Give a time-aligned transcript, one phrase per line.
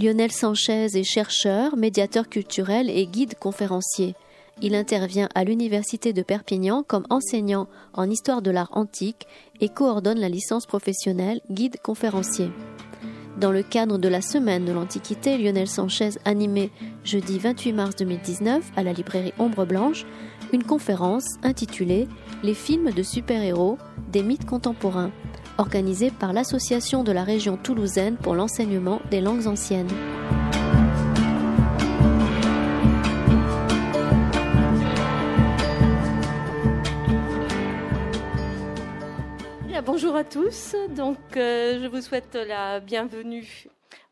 [0.00, 4.14] Lionel Sanchez est chercheur, médiateur culturel et guide conférencier.
[4.62, 9.26] Il intervient à l'Université de Perpignan comme enseignant en histoire de l'art antique
[9.60, 12.52] et coordonne la licence professionnelle guide conférencier.
[13.40, 16.70] Dans le cadre de la Semaine de l'Antiquité, Lionel Sanchez animait
[17.02, 20.06] jeudi 28 mars 2019 à la librairie Ombre Blanche
[20.52, 22.06] une conférence intitulée
[22.44, 23.78] Les films de super-héros
[24.12, 25.10] des mythes contemporains,
[25.58, 29.88] organisée par l'Association de la région toulousaine pour l'enseignement des langues anciennes.
[39.88, 40.76] bonjour à tous.
[40.94, 43.68] Donc, euh, je vous souhaite la bienvenue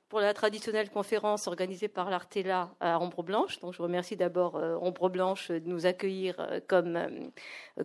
[0.08, 3.58] pour la traditionnelle conférence organisée par l'Artela à Ombre Blanche.
[3.60, 7.30] Donc, je remercie d'abord euh, Ombre Blanche de nous accueillir euh, comme,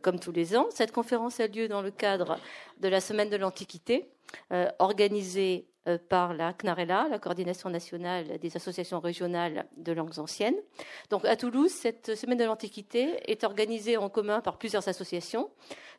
[0.02, 0.68] comme tous les ans.
[0.70, 2.38] Cette conférence a lieu dans le cadre
[2.80, 4.10] de la Semaine de l'Antiquité,
[4.80, 5.68] organisée
[6.10, 10.56] par la CNARELA, la Coordination nationale des associations régionales de langues anciennes.
[11.10, 15.50] Donc, à Toulouse, cette Semaine de l'Antiquité est organisée en commun par plusieurs associations.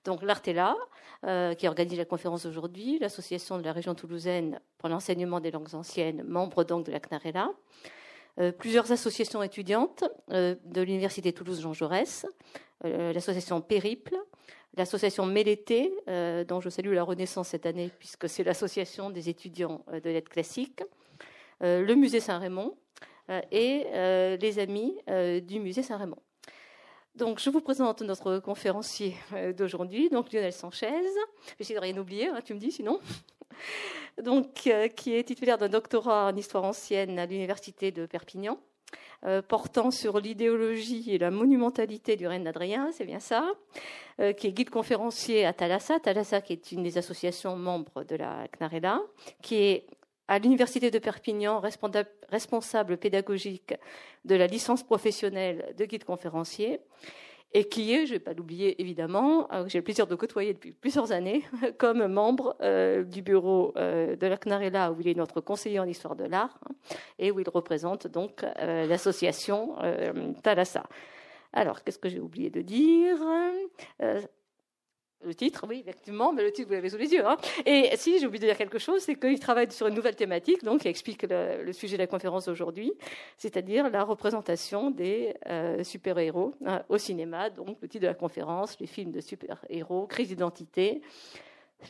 [0.05, 0.77] Donc, l'Artela,
[1.25, 5.73] euh, qui organise la conférence aujourd'hui, l'association de la région toulousaine pour l'enseignement des langues
[5.73, 7.53] anciennes, membre donc de la CNARELA,
[8.41, 12.27] euh, plusieurs associations étudiantes euh, de l'Université Toulouse Jean Jaurès,
[12.83, 14.17] l'association Périple,
[14.77, 15.93] l'association Mélété,
[16.49, 20.83] dont je salue la renaissance cette année puisque c'est l'association des étudiants de l'aide classique,
[21.61, 22.75] le musée Saint-Raymond
[23.53, 23.87] et
[24.41, 24.99] les amis
[25.47, 26.19] du musée Saint-Raymond.
[27.15, 30.91] Donc, je vous présente notre conférencier euh, d'aujourd'hui, donc Lionel Sanchez.
[31.59, 33.01] J'essaie de rien oublier, hein, tu me dis sinon.
[34.23, 38.59] Donc, euh, qui est titulaire d'un doctorat en histoire ancienne à l'université de Perpignan,
[39.25, 43.47] euh, portant sur l'idéologie et la monumentalité du règne d'Adrien, c'est bien ça,
[44.37, 48.47] qui est guide conférencier à Thalassa, Thalassa qui est une des associations membres de la
[48.49, 49.01] CNARELA,
[49.43, 49.87] qui est
[50.29, 51.63] à l'Université de Perpignan,
[52.31, 53.75] responsable pédagogique
[54.25, 56.81] de la licence professionnelle de guide conférencier,
[57.55, 60.55] et qui est, je ne vais pas l'oublier évidemment, euh, j'ai le plaisir de côtoyer
[60.55, 61.43] depuis plusieurs années,
[61.79, 65.87] comme membre euh, du bureau euh, de la CNARELA, où il est notre conseiller en
[65.87, 66.59] histoire de l'art,
[67.19, 69.77] et où il représente donc l'association
[70.43, 70.85] Thalassa.
[71.53, 73.19] Alors, qu'est-ce que j'ai oublié de dire?
[75.25, 77.27] Le titre, oui, effectivement, mais le titre, vous l'avez sous les yeux.
[77.27, 77.37] Hein.
[77.65, 80.63] Et si j'ai oublié de dire quelque chose, c'est qu'il travaille sur une nouvelle thématique,
[80.65, 82.93] donc qui explique le, sujet de la conférence d'aujourd'hui,
[83.37, 87.51] c'est-à-dire la représentation des euh, super-héros hein, au cinéma.
[87.51, 91.03] Donc, le titre de la conférence, les films de super-héros, crise d'identité,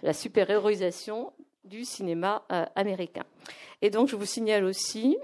[0.03, 1.33] la super-héroïsation
[1.65, 3.25] du cinéma euh, américain.
[3.81, 5.17] Et donc, je vous signale aussi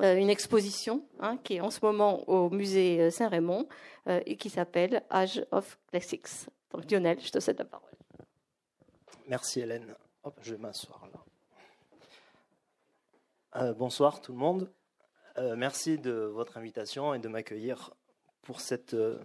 [0.00, 3.66] euh, une exposition hein, qui est en ce moment au musée Saint-Raymond
[4.26, 6.48] et qui s'appelle Age of Classics.
[6.72, 7.90] Donc Lionel, je te cède la parole.
[9.28, 9.94] Merci Hélène.
[10.22, 11.20] Hop, je vais m'asseoir là.
[13.56, 14.70] Euh, bonsoir tout le monde.
[15.38, 17.92] Euh, merci de votre invitation et de m'accueillir
[18.42, 19.18] pour cette, euh,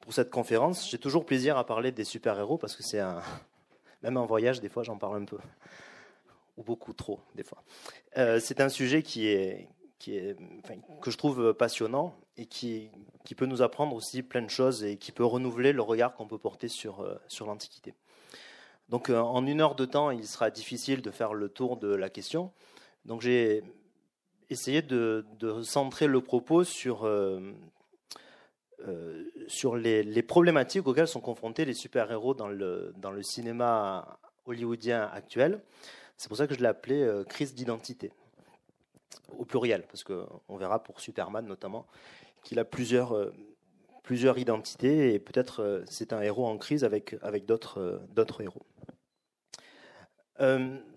[0.00, 0.90] pour cette conférence.
[0.90, 3.22] J'ai toujours plaisir à parler des super-héros parce que c'est un.
[4.02, 5.38] Même en voyage, des fois, j'en parle un peu.
[6.56, 7.62] Ou beaucoup trop, des fois.
[8.14, 9.68] c'est un sujet qui est,
[9.98, 10.36] qui est,
[11.00, 12.90] que je trouve passionnant et qui,
[13.36, 16.38] peut nous apprendre aussi plein de choses et qui peut renouveler le regard qu'on peut
[16.38, 17.94] porter sur, euh, l'Antiquité.
[18.88, 21.88] Donc euh, en une heure de temps, il sera difficile de faire le tour de
[21.88, 22.52] la question.
[23.04, 23.62] Donc j'ai
[24.50, 25.26] essayé de,
[25.62, 27.52] centrer le propos sur, euh,
[29.48, 35.60] sur les, problématiques auxquelles sont confrontés les super-héros dans le cinéma hollywoodien actuel.
[36.16, 38.12] C'est pour ça que je l'ai appelé crise d'identité
[39.36, 41.86] au pluriel, parce qu'on verra pour Superman notamment
[42.48, 43.30] qu'il a plusieurs, euh,
[44.02, 48.64] plusieurs identités et peut-être euh, c'est un héros en crise avec, avec d'autres, euh, héros.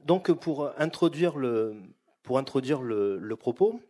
[0.06, 1.76] donc pour introduire le,
[2.24, 3.82] pour introduire le, propos,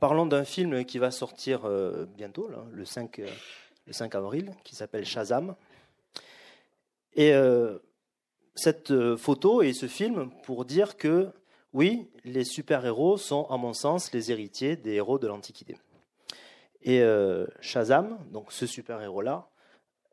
[0.00, 1.68] parlons d'un film qui va sortir
[2.16, 3.20] bientôt, le, 5,
[3.86, 5.56] le 5 avril, qui s'appelle Shazam.
[7.16, 7.34] Et
[8.54, 11.32] cette photo et ce film pour dire que
[11.76, 15.76] oui, les super-héros sont, à mon sens, les héritiers des héros de l'Antiquité.
[16.80, 19.46] Et euh, Shazam, donc ce super-héros-là,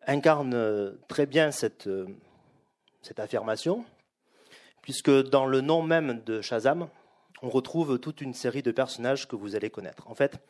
[0.06, 2.06] incarne euh, très bien cette, euh,
[3.02, 3.86] cette affirmation,
[4.82, 6.90] puisque dans le nom même de Shazam,
[7.42, 10.10] on retrouve toute une série de personnages que vous allez connaître.
[10.10, 10.46] En fait,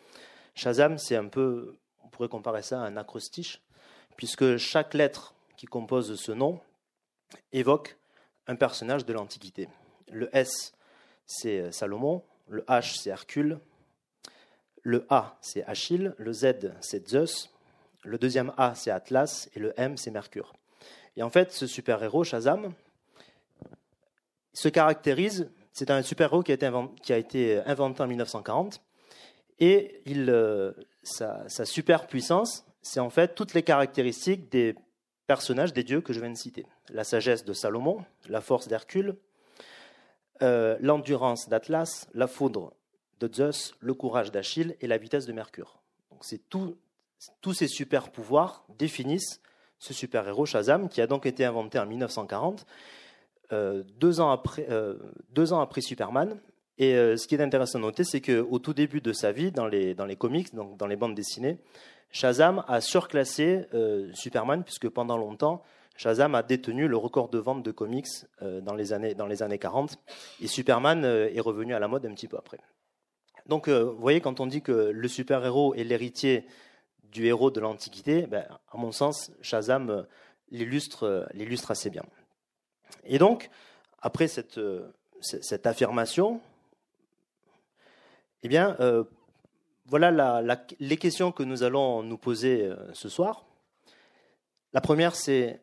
[0.55, 3.61] Shazam, c'est un peu, on pourrait comparer ça à un acrostiche,
[4.17, 6.59] puisque chaque lettre qui compose ce nom
[7.51, 7.99] évoque
[8.47, 9.69] un personnage de l'Antiquité.
[10.11, 10.73] Le S,
[11.25, 13.59] c'est euh, Salomon, le H, c'est Hercule,
[14.81, 17.49] le A, c'est Achille, le Z, c'est Zeus,
[18.03, 20.53] le deuxième A, c'est Atlas, et le M, c'est Mercure.
[21.15, 22.73] Et en fait, ce super-héros, Shazam,
[24.51, 28.81] se caractérise, c'est un super-héros qui, a été inventé en 1940,
[29.59, 34.75] et il, euh, sa, sa super puissance, c'est en fait toutes les caractéristiques des
[35.27, 36.65] personnages, des dieux que je viens de citer.
[36.89, 39.15] La sagesse de Salomon, la force d'Hercule,
[40.41, 42.73] euh, l'endurance d'Atlas, la foudre
[43.19, 45.81] de Zeus, le courage d'Achille et la vitesse de Mercure.
[46.11, 46.75] Donc c'est tout,
[47.41, 49.41] tous ces super pouvoirs définissent
[49.77, 52.65] ce super-héros Shazam qui a donc été inventé en 1940,
[53.51, 54.95] euh, deux, ans après, euh,
[55.31, 56.39] deux ans après Superman.
[56.79, 59.67] Et ce qui est intéressant de noter, c'est qu'au tout début de sa vie, dans
[59.67, 61.59] les, dans comics, donc dans les bandes dessinées,
[62.09, 63.67] Shazam a surclassé
[64.15, 65.61] Superman, puisque pendant longtemps,
[65.95, 68.07] Shazam a détenu le record de vente de comics
[68.41, 69.97] euh, dans, les années, dans les années 40
[70.41, 72.59] et Superman euh, est revenu à la mode un petit peu après.
[73.45, 76.45] Donc, euh, vous voyez, quand on dit que le super-héros est l'héritier
[77.03, 80.07] du héros de l'Antiquité, ben, à mon sens, Shazam
[80.49, 81.29] l'illustre,
[81.69, 82.03] assez bien.
[83.05, 83.49] Et donc,
[84.01, 84.59] après cette,
[85.21, 86.41] cette affirmation,
[88.41, 88.75] eh bien,
[89.85, 90.41] voilà
[90.79, 93.45] les questions que nous allons nous poser ce soir.
[94.73, 95.61] La première, c'est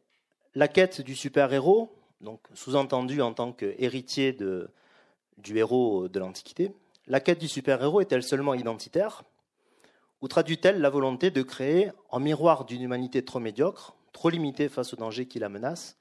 [0.54, 4.36] la quête du super-héros, donc sous-entendu en tant qu'héritier
[5.38, 6.72] du héros de l'Antiquité,
[7.06, 9.24] la quête du super-héros est-elle seulement identitaire
[10.22, 14.92] ou traduit-elle la volonté de créer, en miroir d'une humanité trop médiocre, trop limitée face
[14.92, 15.96] aux dangers qui la menacent,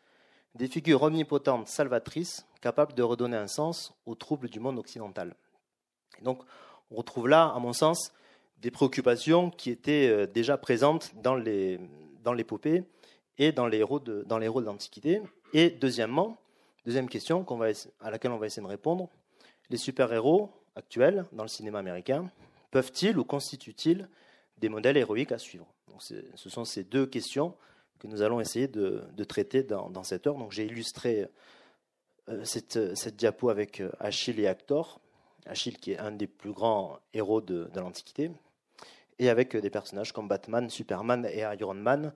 [0.56, 5.36] des figures omnipotentes, salvatrices, capables de redonner un sens aux troubles du monde occidental?
[6.22, 6.42] Donc,
[6.92, 8.12] on retrouve là, à mon sens,
[8.58, 11.36] des préoccupations qui étaient euh, déjà présentes dans
[12.34, 12.84] l'épopée
[13.40, 15.22] et dans les héros de, dans les héros de l'Antiquité.
[15.54, 16.38] Et deuxièmement,
[16.86, 17.68] deuxième question va,
[18.02, 19.10] à laquelle on va essayer de répondre,
[19.70, 22.30] les super-héros actuels dans le cinéma américain
[22.70, 24.08] peuvent-ils ou constituent-ils
[24.58, 25.66] des modèles héroïques à suivre?
[25.88, 27.56] Donc Ce sont ces deux questions
[27.98, 30.52] que nous allons essayer de, de traiter dans, dans, cette heure.
[30.52, 31.28] J'ai illustré
[32.30, 35.02] euh, cette, cette, diapo avec euh, Achille et Actor.
[35.46, 38.32] Achille qui est un des plus grands héros de, de l'Antiquité,
[39.18, 42.14] et avec des personnages comme Batman, Superman et Iron Man,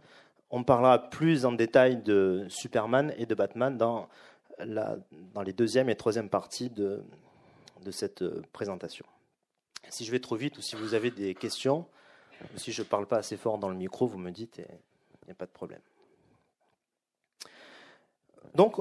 [0.53, 4.07] on parlera plus en détail de Superman et de Batman dans,
[4.59, 7.03] les deuxième et troisième parties de,
[7.89, 9.03] cette euh, présentation.
[9.89, 11.87] Si je vais trop vite ou si vous avez des questions,
[12.53, 14.67] ou si je ne parle pas assez fort dans le micro, vous me dites et
[15.23, 15.81] il n'y a pas de problème.
[18.53, 18.75] Donc,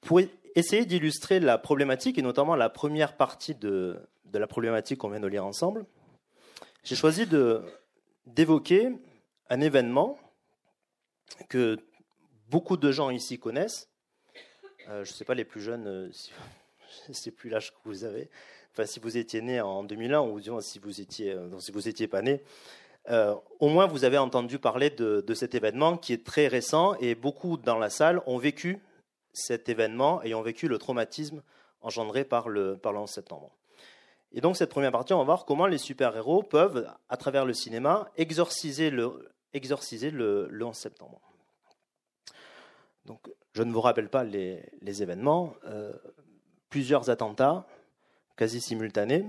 [0.00, 0.20] pour
[0.54, 5.20] essayer d'illustrer la problématique, et notamment la première partie de, de la problématique qu'on vient
[5.20, 5.84] de lire ensemble,
[6.82, 7.26] j'ai choisi
[8.26, 8.90] d'évoquer
[9.50, 10.18] un événement
[11.48, 11.78] que
[12.50, 13.88] beaucoup de gens ici connaissent.
[14.88, 16.32] Euh, je ne sais pas, les plus jeunes, euh, si,
[17.12, 18.30] c'est plus l'âge que vous avez.
[18.72, 22.22] Enfin, si vous étiez né en 2001 ou si vous étiez, euh, si vous pas
[22.22, 22.42] né,
[23.58, 27.56] au moins vous avez entendu parler de, cet événement qui est très récent et beaucoup
[27.56, 28.80] dans la salle ont vécu
[29.32, 31.42] cet événement et ont vécu le traumatisme
[31.80, 33.50] engendré par le, par le 11 septembre.
[34.32, 37.54] Et donc cette première partie, on va voir comment les super-héros peuvent, à travers le
[37.54, 41.20] cinéma, exorciser le, exorcisé le, 11 septembre.
[43.04, 44.62] Donc, je ne vous rappelle pas les,
[45.02, 45.54] événements.
[45.64, 45.92] Euh,
[46.68, 47.66] plusieurs attentats
[48.36, 49.24] quasi simultanés.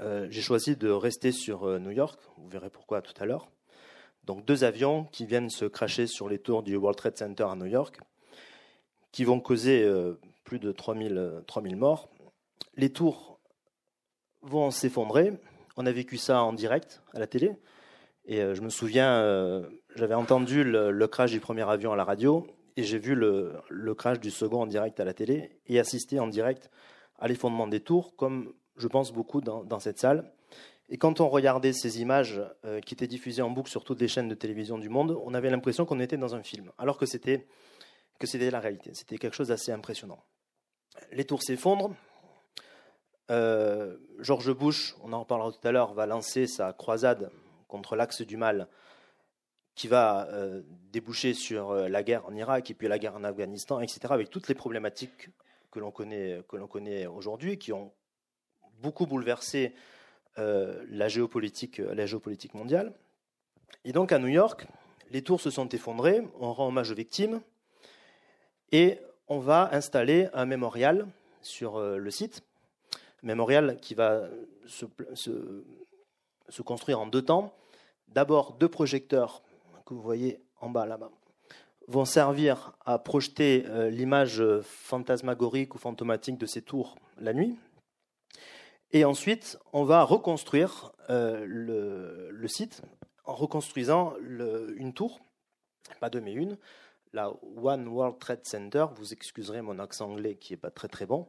[0.00, 2.20] Euh, j'ai choisi de rester sur euh, New York.
[2.36, 3.50] Vous verrez pourquoi tout à l'heure.
[4.24, 7.56] Donc, deux avions qui viennent se cracher sur les tours du World Trade Center à
[7.56, 7.98] New York,
[9.10, 9.90] qui vont causer
[10.44, 12.10] plus de 3000, 3000 morts.
[12.76, 13.40] Les tours
[14.42, 15.32] vont s'effondrer.
[15.76, 17.56] On a vécu ça en direct à la télé.
[18.28, 19.66] Et euh, je me souviens, euh,
[19.96, 24.20] j'avais entendu le, crash du premier avion à la radio et j'ai vu le, crash
[24.20, 26.70] du second en direct à la télé et assisté en direct
[27.18, 30.30] à l'effondrement des tours, comme je pense beaucoup dans, cette salle.
[30.90, 34.08] Et quand on regardait ces images euh, qui étaient diffusées en boucle sur toutes les
[34.08, 37.06] chaînes de télévision du monde, on avait l'impression qu'on était dans un film, alors que
[37.06, 37.46] c'était
[38.18, 38.90] que c'était la réalité.
[38.94, 40.22] C'était quelque chose d'assez impressionnant.
[41.12, 41.94] Les tours s'effondrent.
[43.28, 47.30] George Bush, on en reparlera tout à l'heure, va lancer sa croisade
[47.68, 48.68] contre l'axe du mal
[49.78, 53.22] qui va euh, déboucher sur euh, la guerre en Irak et puis la guerre en
[53.22, 55.30] Afghanistan, etc., avec toutes les problématiques
[55.70, 57.92] que l'on connaît, que l'on connaît aujourd'hui, qui ont
[58.80, 59.72] beaucoup bouleversé
[60.38, 61.80] euh, la, géopolitique,
[62.54, 62.92] mondiale.
[63.84, 64.66] Et donc à New York,
[65.12, 67.40] les tours se sont effondrées, on rend hommage aux victimes,
[68.72, 68.98] et
[69.28, 71.06] on va installer un mémorial
[71.40, 72.42] sur le site,
[73.22, 74.28] mémorial qui va
[74.66, 74.86] se
[76.48, 77.54] se construire en deux temps.
[78.08, 79.42] D'abord, deux projecteurs
[79.84, 81.10] que vous voyez en bas là-bas
[81.88, 87.56] vont servir à projeter euh, l'image fantasmagorique ou fantomatique de ces tours la nuit.
[88.92, 92.82] Et ensuite, on va reconstruire euh, le, site
[93.24, 94.14] en reconstruisant
[94.76, 95.20] une tour,
[96.00, 96.56] pas deux mais une,
[97.12, 98.86] la One World Trade Center.
[98.94, 101.26] Vous excuserez mon accent anglais qui n'est pas très très bon.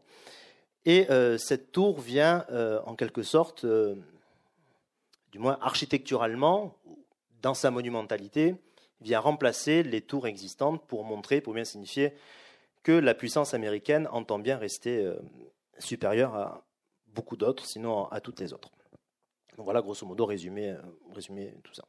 [0.86, 1.08] Et
[1.38, 2.46] cette tour vient
[2.86, 3.66] en quelque sorte,
[5.32, 6.76] du moins architecturalement,
[7.42, 8.56] dans sa monumentalité,
[9.02, 12.14] vient remplacer les tours existantes pour montrer, pour bien signifier
[12.84, 15.16] que la puissance américaine entend bien rester euh,
[15.78, 16.64] supérieure à
[17.08, 18.72] beaucoup d'autres, sinon à toutes les autres.
[19.58, 21.84] Donc voilà, grosso modo, résumé, euh, tout ça.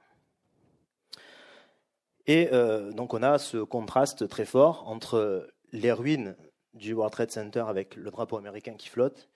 [2.26, 6.36] Et euh, donc on a ce contraste très fort entre les ruines
[6.74, 9.28] du World Trade Center avec le drapeau américain qui flotte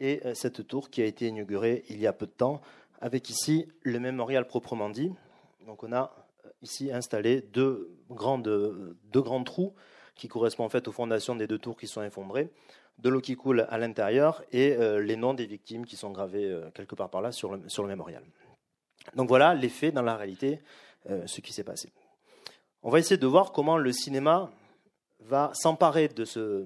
[0.00, 2.60] et cette tour qui a été inaugurée il y a peu de temps
[3.02, 5.12] avec ici le mémorial proprement dit.
[5.66, 6.14] Donc on a
[6.62, 9.74] ici installé deux, grandes, deux grands trous
[10.14, 12.48] qui correspondent en fait aux fondations des deux tours qui sont effondrées,
[12.98, 16.44] de l'eau qui coule à l'intérieur et euh, les noms des victimes qui sont gravés
[16.44, 18.22] euh, quelque part par là sur le, sur le mémorial.
[19.16, 20.60] Donc voilà les faits dans la réalité,
[21.10, 21.90] euh, ce qui s'est passé.
[22.84, 24.50] On va essayer de voir comment le cinéma
[25.18, 26.64] va s'emparer de, ce,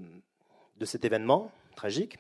[0.77, 2.19] de cet événement tragique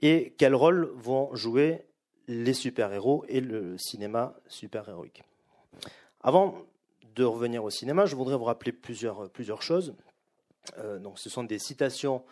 [0.00, 1.84] et quel rôle vont jouer
[2.28, 5.22] les super-héros et le cinéma super-héroïque.
[6.22, 6.56] Avant
[7.14, 9.94] de revenir au cinéma, je voudrais vous rappeler plusieurs, plusieurs choses.
[10.78, 12.22] Euh, donc, ce sont des citations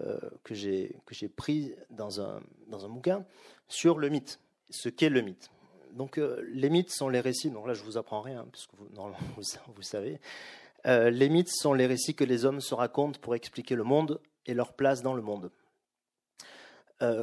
[0.00, 0.94] euh, que j'ai
[1.36, 3.24] prises dans un, dans un bouquin
[3.68, 5.50] sur le mythe, ce qu'est le mythe.
[5.92, 8.46] Donc, euh, les mythes sont les récits, donc là je vous apprends rien,
[9.36, 9.42] vous,
[9.76, 10.20] vous savez.
[10.84, 14.54] les mythes sont les récits que les hommes se racontent pour expliquer le monde et
[14.54, 15.50] leur place dans le monde.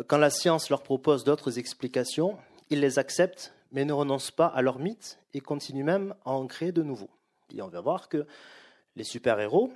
[0.07, 2.38] Quand la science leur propose d'autres explications,
[2.69, 6.48] ils les acceptent, mais ne renoncent pas à leurs mythes et continuent même à en
[6.48, 7.09] créer de nouveaux.
[7.55, 8.25] Et on va voir que
[8.95, 9.71] les super-héros,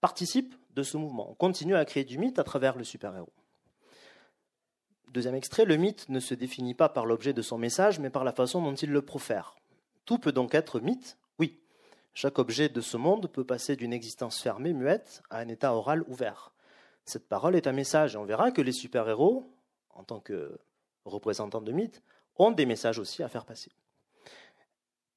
[0.00, 1.30] participe de ce mouvement.
[1.30, 3.32] On continue à créer du mythe à travers le super-héros.
[5.12, 8.24] Deuxième extrait, le mythe ne se définit pas par l'objet de son message, mais par
[8.24, 9.54] la façon dont il le profère.
[10.04, 11.60] Tout peut donc être mythe, oui.
[12.14, 16.04] Chaque objet de ce monde peut passer d'une existence fermée, muette, à un état oral
[16.08, 16.52] ouvert.
[17.04, 19.50] Cette parole est un message, et on verra que les super-héros,
[19.90, 20.58] en tant que
[21.04, 22.02] représentants de mythe,
[22.36, 23.70] ont des messages aussi à faire passer.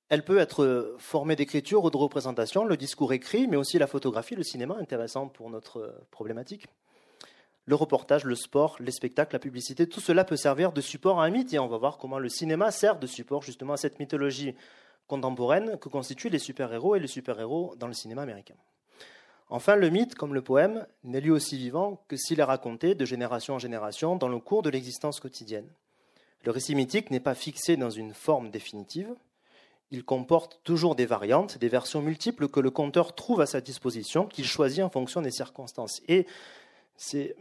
[0.10, 4.36] Elle peut être formée d'écriture ou de représentation, le discours écrit, mais aussi la photographie,
[4.36, 6.67] le cinéma, intéressant pour notre problématique.
[7.65, 11.25] Le reportage, le sport, les spectacles, la publicité, tout cela peut servir de support à
[11.25, 14.00] un mythe et on va voir comment le cinéma sert de support justement à cette
[14.00, 14.56] mythologie
[15.08, 18.56] contemporaine que constituent les super-héros et les super-héros dans le cinéma américain.
[19.50, 23.06] Enfin, le mythe, comme le poème, n'est lui aussi vivant que s'il est raconté de
[23.06, 25.70] génération en génération dans le cours de l'existence quotidienne.
[26.44, 29.13] Le récit mythique n'est pas fixé dans une forme définitive,
[29.92, 34.25] il comporte toujours des variantes, des versions multiples que le conteur trouve à sa disposition,
[34.25, 36.01] qu'il choisit en fonction des circonstances.
[36.08, 36.25] Et
[36.98, 37.36] c'est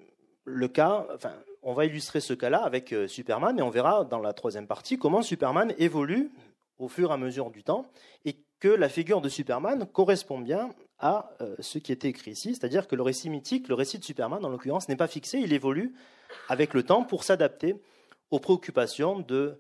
[0.45, 1.33] le cas, enfin,
[1.63, 4.97] on va illustrer ce cas-là avec euh, Superman et on verra dans la troisième partie
[4.97, 6.31] comment Superman évolue
[6.79, 7.87] au fur et à mesure du temps
[8.25, 12.55] et que la figure de Superman correspond bien à euh, ce qui était écrit ici,
[12.55, 15.53] c'est-à-dire que le récit mythique, le récit de Superman en l'occurrence, n'est pas fixé, il
[15.53, 15.95] évolue
[16.49, 17.77] avec le temps pour s'adapter
[18.31, 19.59] aux préoccupations de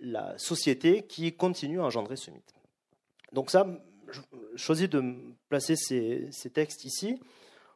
[0.00, 2.54] la société qui continue à engendrer ce mythe.
[3.32, 3.66] Donc ça,
[4.08, 4.20] je
[4.56, 5.14] choisis de
[5.48, 7.20] placer ces, textes ici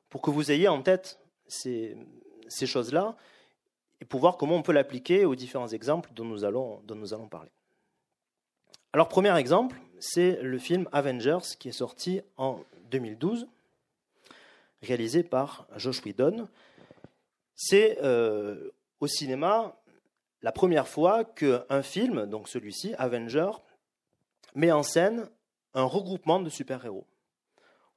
[0.08, 1.96] pour que vous ayez en tête ces,
[2.48, 3.16] choses-là
[4.00, 7.14] et pour voir comment on peut l'appliquer aux différents exemples dont nous allons, dont nous
[7.14, 7.50] allons parler.
[8.92, 13.48] Alors, premier exemple, c'est le film Avengers qui est sorti en 2012,
[14.82, 16.48] réalisé par Josh Whedon.
[17.54, 19.76] C'est euh, au cinéma
[20.42, 23.50] la première fois qu'un film, donc celui-ci, Avenger,
[24.54, 25.28] met en scène
[25.74, 27.06] un regroupement de super-héros.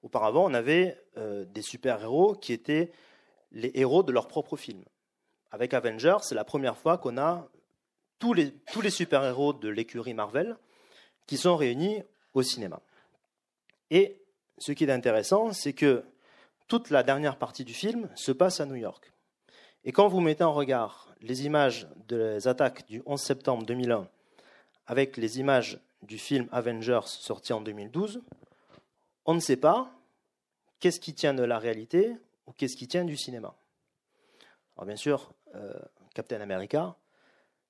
[0.02, 2.92] Auparavant, on avait euh, des super-héros qui étaient
[3.52, 4.84] les héros de leur propre film.
[5.52, 7.50] Avec Avengers, c'est la première fois qu'on a
[8.20, 10.58] tous les, tous les super-héros de l'écurie Marvel
[11.26, 12.04] qui sont réunis
[12.34, 12.82] au cinéma.
[13.90, 14.22] Et
[14.60, 16.04] ce qui est intéressant, c'est que
[16.68, 19.12] toute la dernière partie du film se passe à New York.
[19.84, 24.08] Et quand vous mettez en regard les images des attaques du 11 septembre 2001
[24.86, 28.22] avec les images du film Avengers sorti en 2012,
[29.26, 29.92] on ne sait pas
[30.80, 33.56] qu'est-ce qui tient de la réalité ou qu'est-ce qui tient du cinéma.
[34.76, 35.74] Alors bien sûr, euh,
[36.14, 36.96] Captain America,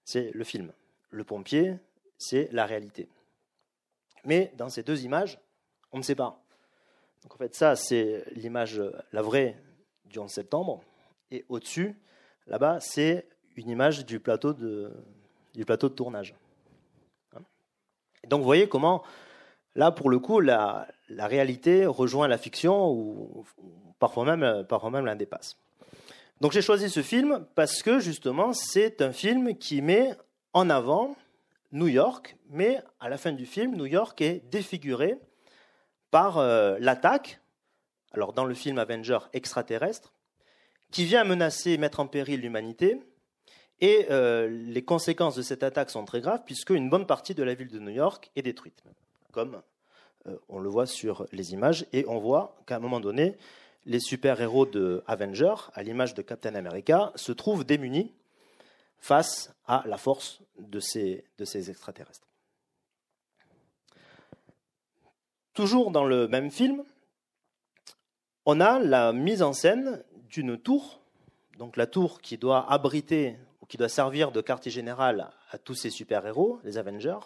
[0.03, 0.71] c'est le film.
[1.09, 1.75] Le pompier,
[2.17, 3.07] c'est la réalité.
[4.25, 5.39] Mais dans ces deux images,
[5.91, 6.43] on ne sait pas.
[7.23, 9.55] Donc en fait, ça, c'est l'image, la vraie
[10.05, 10.81] du 11 septembre.
[11.31, 11.95] Et au-dessus,
[12.47, 14.91] là-bas, c'est une image du plateau de,
[15.53, 16.35] du plateau de tournage.
[17.35, 17.41] Hein.
[18.27, 19.03] donc vous voyez comment,
[19.75, 23.45] là, pour le coup, la, la réalité rejoint la fiction ou,
[23.99, 25.57] parfois même, parfois même la dépasse.
[26.41, 30.13] Donc j'ai choisi ce film parce que justement c'est un film qui met
[30.53, 31.17] en avant
[31.73, 35.17] New York, mais à la fin du film, New York est défiguré
[36.11, 37.39] par euh, l'attaque
[38.11, 40.13] alors dans le film Avenger extraterrestre,
[40.91, 42.99] qui vient menacer et mettre en péril l'humanité.
[43.81, 47.43] Et euh, les conséquences de cette attaque sont très graves, puisque une bonne partie de
[47.43, 48.83] la ville de New York est détruite,
[49.31, 49.61] comme
[50.27, 51.85] euh, on le voit sur les images.
[51.93, 53.37] Et on voit qu'à un moment donné,
[53.85, 58.11] les super-héros de Avenger, à l'image de Captain America, se trouvent démunis
[58.97, 62.28] face à la force de ces, de ces extraterrestres.
[65.53, 66.83] Toujours dans le même film,
[68.45, 71.01] on a la mise en scène d'une tour,
[71.57, 75.75] donc la tour qui doit abriter ou qui doit servir de quartier général à tous
[75.75, 77.19] ces super-héros, les Avengers.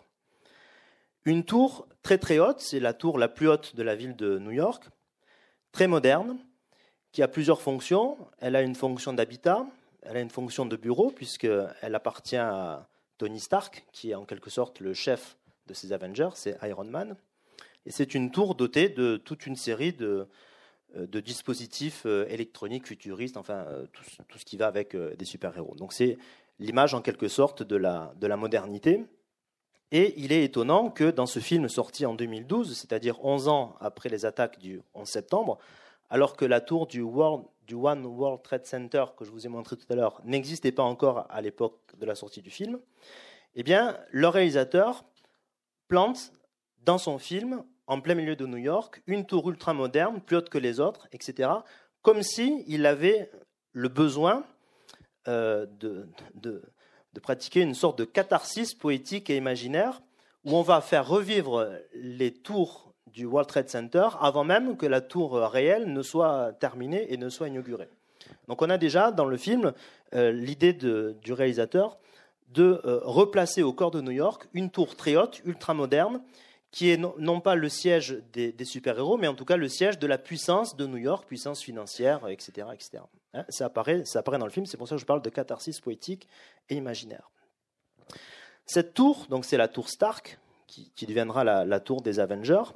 [1.26, 4.40] Une tour très très haute, c'est la tour la plus haute de la ville de
[4.40, 4.84] New York,
[5.72, 6.38] très moderne,
[7.12, 8.18] qui a plusieurs fonctions.
[8.40, 9.66] Elle a une fonction d'habitat,
[10.02, 12.88] elle a une fonction de bureau, puisqu'elle appartient à
[13.18, 15.38] Tony Stark, qui est en quelque sorte le chef
[15.68, 17.16] de ces Avengers, c'est Iron Man.
[17.86, 20.28] Et c'est une tour dotée de toute une série de,
[20.96, 25.76] euh, dispositifs euh, électroniques futuristes, enfin euh, tout, ce qui va avec des super-héros.
[25.76, 26.18] Donc c'est
[26.60, 29.04] l'image en quelque sorte de la, de la modernité.
[29.92, 34.10] Et il est étonnant que dans ce film sorti en 2012, c'est-à-dire 11 ans après
[34.10, 35.60] les attaques du 11 septembre,
[36.10, 37.04] alors que la tour du,
[37.68, 40.84] du One World Trade Center que je vous ai montré tout à l'heure n'existait pas
[40.84, 42.80] encore à l'époque de la sortie du film,
[43.56, 45.06] eh bien, le réalisateur
[45.88, 46.34] plante
[46.84, 50.50] dans son film en plein milieu de New York, une tour ultra moderne, plus haute
[50.50, 51.50] que les autres, etc.,
[52.02, 53.32] comme s'il avait
[53.72, 54.44] le besoin
[55.28, 56.62] euh, de, de,
[57.22, 60.02] pratiquer une sorte de catharsis poétique et imaginaire,
[60.44, 65.00] où on va faire revivre les tours du World Trade Center avant même que la
[65.00, 67.88] tour réelle ne soit terminée et ne soit inaugurée.
[68.48, 69.74] Donc on a déjà dans le film
[70.16, 71.98] euh, l'idée du réalisateur
[72.50, 76.22] de euh, replacer au corps de New York une tour très haute, ultra moderne,
[76.74, 80.08] qui est non, pas le siège des, super-héros, mais en tout cas le siège de
[80.08, 82.68] la puissance de New York, puissance financière, etc.
[82.74, 83.04] etc.
[83.36, 85.30] Hein, ça, apparaît, ça apparaît dans le film, c'est pour ça que je parle de
[85.30, 86.28] catharsis poétique
[86.70, 87.30] et imaginaire.
[88.66, 92.74] Cette tour, donc c'est la tour Stark, qui, deviendra la, tour des Avengers,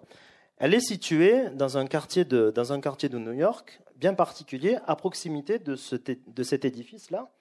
[0.57, 4.77] elle est située dans un quartier de, dans un quartier de New York bien particulier,
[4.85, 7.31] à proximité de, ce, de cet édifice-là,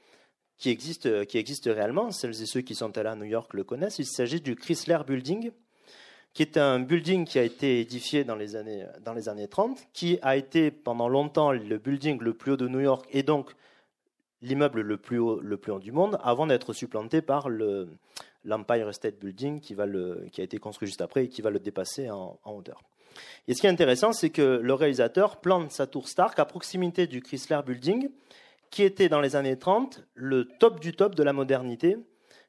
[0.57, 2.11] qui existe, qui existe réellement.
[2.13, 3.99] Celles et ceux qui sont allés à New York le connaissent.
[3.99, 5.51] Il s'agit du Chrysler Building,
[6.37, 9.79] qui est un building qui a été édifié dans les années, dans les années 30,
[9.95, 13.53] qui a été pendant longtemps le building le plus haut de New York et donc
[14.43, 17.89] l'immeuble le plus haut, le plus haut du monde, avant d'être supplanté par le,
[18.45, 21.49] l'Empire State Building qui, va le, qui a été construit juste après et qui va
[21.49, 22.83] le dépasser en, en hauteur.
[23.49, 27.07] Et ce qui est intéressant, c'est que le réalisateur plante sa tour Stark à proximité
[27.07, 28.11] du Chrysler Building,
[28.69, 31.97] qui était dans les années 30 le top du top de la modernité,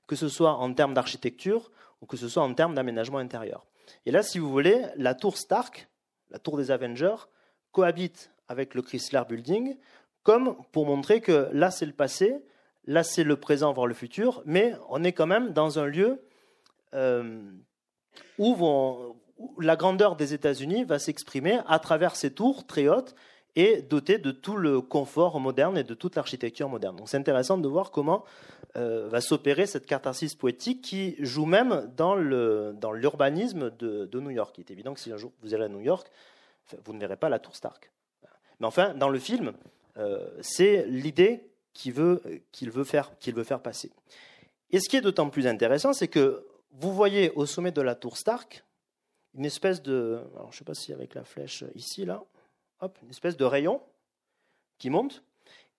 [0.08, 1.72] que ce soit en termes d'architecture
[2.02, 3.66] ou que ce soit en termes d'aménagement intérieur.
[4.08, 5.90] Et là, si vous voulez, la tour Stark,
[6.30, 7.28] la tour des Avengers,
[7.74, 9.76] cohabite avec le Chrysler Building,
[10.24, 12.38] comme pour montrer que là, c'est le passé,
[12.86, 16.22] là, c'est le présent, voire le futur, mais on est quand même dans un lieu
[16.94, 17.52] euh,
[18.38, 18.56] où,
[19.60, 23.14] la grandeur des États-Unis va s'exprimer à travers ces tours très hautes
[23.56, 26.96] et dotées de tout le confort moderne et de toute l'architecture moderne.
[26.96, 28.24] Donc c'est intéressant de voir comment
[28.76, 34.56] euh, va s'opérer cette catharsis poétique qui joue même dans l'urbanisme de, New York.
[34.58, 36.08] Il est évident que si un jour vous allez à New York,
[36.86, 37.92] vous ne verrez pas la tour Stark.
[38.60, 39.54] Mais enfin, dans le film,
[39.98, 43.92] euh, c'est l'idée qu'il veut, qu'il veut, faire, veut faire passer.
[44.72, 47.96] Et ce qui est d'autant plus intéressant, c'est que vous voyez au sommet de la
[47.96, 48.64] tour Stark
[49.36, 52.24] une espèce de, alors je ne sais pas si avec la flèche ici, là,
[52.82, 53.82] hop, une espèce de rayon
[54.78, 55.24] qui monte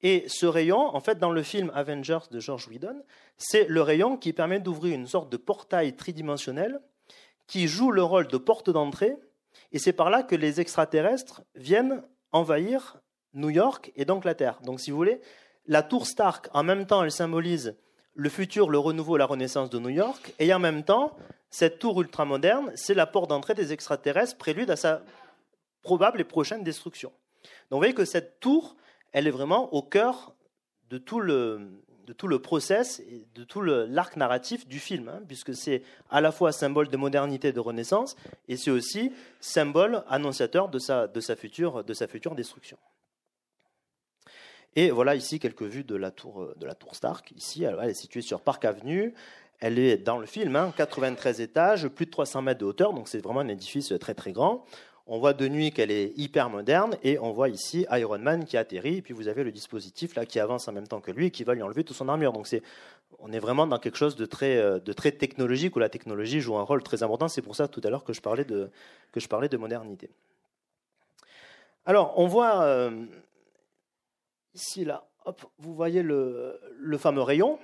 [0.03, 3.03] et ce rayon, en fait, dans le film Avengers de George Whedon,
[3.37, 6.81] c'est le rayon qui permet d'ouvrir une sorte de portail tridimensionnel
[7.47, 9.17] qui joue le rôle de porte d'entrée.
[9.73, 12.99] Et c'est par là que les extraterrestres viennent envahir
[13.35, 14.61] New York et donc la Terre.
[14.63, 15.21] Donc, si vous voulez,
[15.67, 17.77] la tour Stark, en même temps, elle symbolise
[18.15, 20.33] le futur, le renouveau, la renaissance de New York.
[20.39, 21.17] Et en même temps,
[21.51, 25.03] cette tour ultramoderne, c'est la porte d'entrée des extraterrestres, prélude à sa
[25.89, 27.11] probable et prochaine destruction.
[27.71, 28.77] Donc, vous voyez que cette tour,
[29.13, 30.35] elle est vraiment au cœur
[30.91, 35.23] de tout le, de tout le process et de tout l'arc narratif du film, hein,
[35.27, 38.17] puisque c'est à la fois symbole de modernité, de renaissance,
[38.49, 42.77] et c'est aussi symbole annonciateur de sa, de sa, future, de sa future destruction.
[44.77, 47.33] Et voilà ici quelques vues de la tour, de la tour Stark.
[47.33, 49.15] Ici, elle, est située sur Park Avenue.
[49.61, 53.09] Elle est dans le film, hein, 93 étages, plus de 300 mètres de hauteur, donc
[53.09, 54.67] c'est vraiment un édifice très très grand.
[55.11, 58.59] On voit de nuit qu'elle est hyper moderne et on voit ici Iron Man qui
[58.59, 61.27] atterrit et puis vous avez le dispositif là qui avance en même temps que lui
[61.27, 62.35] et qui va lui enlever toute son armure.
[62.35, 62.63] Donc c'est,
[63.19, 66.63] on est vraiment dans quelque chose de très, euh, technologique où la technologie joue un
[66.63, 67.27] rôle très important.
[67.29, 70.11] C'est pour ça tout à l'heure que je parlais de, modernité.
[71.87, 73.07] Alors, on voit euh,
[74.55, 77.59] ici, là, hop, vous voyez le, le, fameux rayon.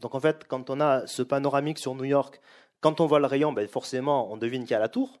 [0.00, 2.40] Donc, en fait, quand on a ce panoramique sur New York,
[2.80, 5.20] quand on voit le rayon, ben, forcément, on devine qu'il y a la tour.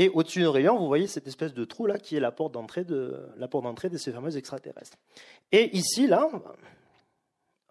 [0.00, 2.52] Et au-dessus du rayon, vous voyez cette espèce de trou là qui est la porte
[2.52, 4.96] d'entrée de, la porte d'entrée de ces fameux extraterrestres.
[5.50, 6.28] Et ici, là,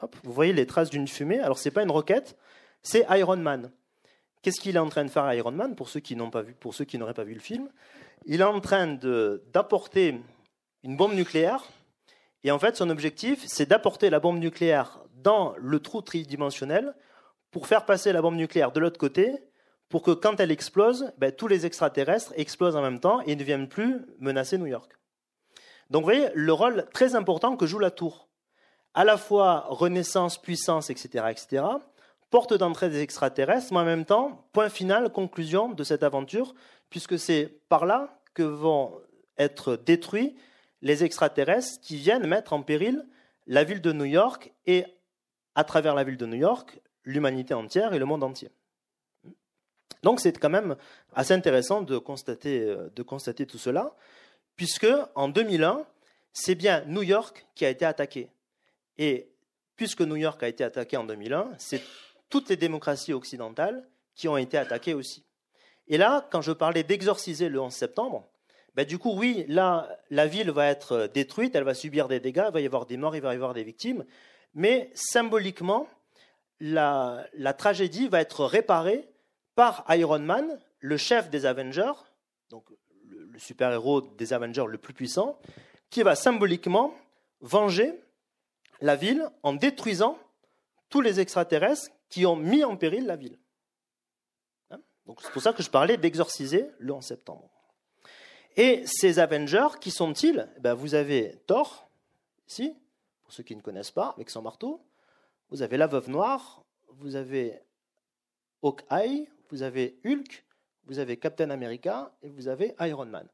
[0.02, 1.40] hop, vous voyez les traces d'une fumée.
[1.40, 2.38] Alors, ce n'est pas une roquette,
[2.84, 3.72] c'est Iron Man.
[4.42, 6.54] Qu'est-ce qu'il est en train de faire Iron Man pour ceux qui n'ont pas vu,
[6.54, 7.70] pour ceux qui n'auraient pas vu le film?
[8.26, 8.88] Il est en train
[9.54, 10.20] d'apporter
[10.84, 11.64] une bombe nucléaire.
[12.44, 16.94] Et en fait, son objectif, c'est d'apporter la bombe nucléaire dans le trou tridimensionnel
[17.52, 19.34] pour faire passer la bombe nucléaire de l'autre côté,
[19.90, 23.44] pour que quand elle explose, ben, tous les extraterrestres explosent en même temps et ne
[23.44, 24.92] viennent plus menacer New York.
[25.90, 28.28] Donc vous voyez le rôle très important que joue la tour.
[28.94, 31.64] À la fois renaissance, puissance, etc., etc.,
[32.30, 36.54] porte d'entrée des extraterrestres, mais en même temps, point final, conclusion de cette aventure,
[36.90, 39.00] puisque c'est par là que vont
[39.38, 40.36] être détruits
[40.82, 43.06] les extraterrestres qui viennent mettre en péril
[43.46, 44.86] la ville de New York et,
[45.56, 48.50] à travers la ville de New York, l'humanité entière et le monde entier.
[50.04, 50.76] Donc c'est quand même
[51.14, 52.90] assez intéressant de constater, euh,
[53.46, 53.96] tout cela,
[54.56, 55.86] puisque en 2001,
[56.34, 58.30] c'est bien New York qui a été attaqué.
[58.98, 59.30] Et
[59.76, 61.82] puisque New York a été attaqué en 2001, c'est
[62.30, 65.24] toutes les démocraties occidentales qui ont été attaquées aussi.
[65.88, 68.28] Et là, quand je parlais d'exorciser le 11 septembre,
[68.76, 72.46] ben du coup, oui, là, la ville va être détruite, elle va subir des dégâts,
[72.48, 74.06] il va y avoir des morts, il va y avoir des victimes,
[74.54, 75.88] mais symboliquement,
[76.60, 77.26] la,
[77.58, 79.08] tragédie va être réparée
[79.58, 81.94] par Iron Man, le chef des Avengers,
[82.52, 82.64] donc
[83.08, 85.40] le super-héros des Avengers le plus puissant,
[85.90, 86.94] qui va symboliquement
[87.42, 88.00] venger
[88.82, 90.20] la ville en détruisant
[90.90, 93.40] tous les extraterrestres qui ont mis en péril la ville.
[94.70, 94.80] Hein?
[95.08, 97.50] Donc c'est pour ça que je parlais d'exorciser le 11 septembre.
[98.58, 100.48] Et ces Avengers, qui sont-ils?
[100.58, 101.90] Eh ben, Vous avez Thor,
[102.48, 102.76] ici,
[103.24, 104.86] pour ceux qui ne connaissent pas, avec son marteau.
[105.50, 107.60] Vous avez la Veuve Noire, vous avez
[108.62, 110.46] Hawkeye, vous avez Hulk,
[110.86, 113.28] vous avez Captain America et vous avez Iron Man.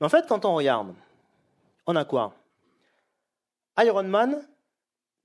[0.00, 0.94] Mais en fait, quand on regarde,
[1.86, 2.34] on a quoi?
[3.78, 4.46] Iron Man,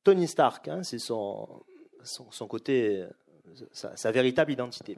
[0.04, 1.64] Tony Stark, hein, c'est son,
[2.04, 3.06] son, côté,
[3.72, 4.98] sa, véritable identité.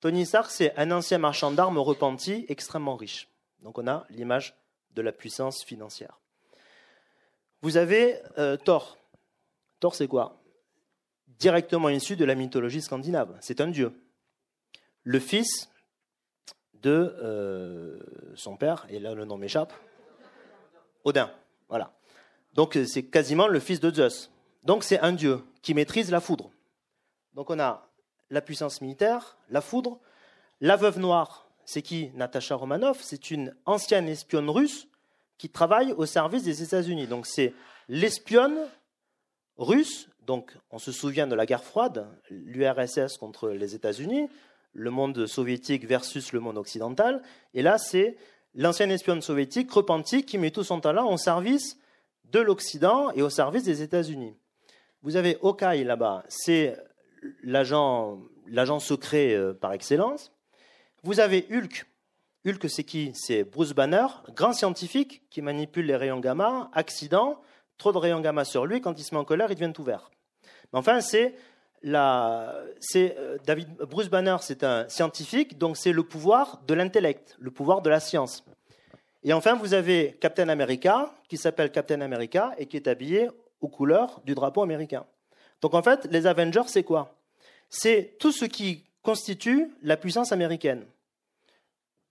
[0.00, 3.28] Tony Stark, c'est un ancien marchand d'armes repenti, extrêmement riche.
[3.62, 4.54] Donc on a l'image
[4.94, 6.18] de la puissance financière.
[7.62, 8.96] Vous avez euh, Thor.
[9.80, 10.40] Thor, c'est quoi?
[11.26, 13.36] Directement issu de la mythologie scandinave.
[13.40, 13.92] C'est un dieu.
[15.02, 15.70] Le fils
[16.74, 17.98] de euh,
[18.34, 19.72] son père, et là le nom m'échappe,
[21.04, 21.30] Odin.
[21.68, 21.92] Voilà.
[22.54, 24.30] Donc c'est quasiment le fils de Zeus.
[24.64, 26.50] Donc c'est un dieu qui maîtrise la foudre.
[27.34, 27.88] Donc on a
[28.30, 29.98] la puissance militaire, la foudre.
[30.60, 32.10] La veuve noire, c'est qui?
[32.14, 34.88] Natasha Romanoff, c'est une ancienne espionne russe
[35.38, 37.06] qui travaille au service des États-Unis.
[37.06, 37.54] Donc c'est
[37.88, 38.58] l'espionne
[39.56, 44.28] russe, donc on se souvient de la guerre froide, l'URSS contre les États-Unis,
[44.72, 47.22] le monde soviétique versus le monde occidental.
[47.54, 48.16] Et là, c'est
[48.54, 51.78] l'ancienne espionne soviétique repentie qui met tout son talent au service
[52.30, 54.34] de l'Occident et au service des États-Unis.
[55.02, 56.76] Vous avez Hawkeye là-bas, c'est
[57.42, 58.18] l'agent,
[58.78, 60.32] secret euh, par excellence.
[61.02, 61.86] Vous avez Hulk.
[62.46, 63.12] Hulk, c'est qui?
[63.14, 66.70] C'est Bruce Banner, grand scientifique qui manipule les rayons gamma.
[66.72, 67.40] Accident,
[67.78, 69.84] trop de rayons gamma sur lui, quand il se met en colère, il devient tout
[69.84, 70.10] vert.
[70.72, 71.34] Enfin, c'est
[71.84, 77.82] euh, David Bruce Banner, c'est un scientifique, donc c'est le pouvoir de l'intellect, le pouvoir
[77.82, 78.44] de la science.
[79.22, 83.28] Et enfin, vous avez Captain America, qui s'appelle Captain America et qui est habillé
[83.60, 85.04] aux couleurs du drapeau américain.
[85.60, 87.14] Donc en fait, les Avengers, c'est quoi?
[87.68, 90.84] C'est tout ce qui constitue la puissance américaine.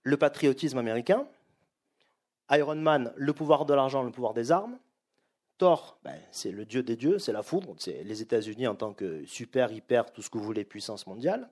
[0.02, 1.26] Le patriotisme américain,
[2.50, 4.78] Iron Man, le pouvoir de l'argent, le pouvoir des armes,
[5.60, 8.94] Thor, ben, c'est le dieu des dieux, c'est la foudre, c'est les États-Unis en tant
[8.94, 11.50] que super, hyper, tout ce que vous voulez, puissance mondiale.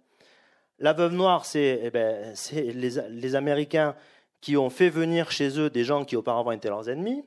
[0.79, 3.94] La veuve noire, c'est eh ben, les, Américains
[4.40, 7.23] qui ont fait venir chez eux des gens qui auparavant étaient leurs ennemis.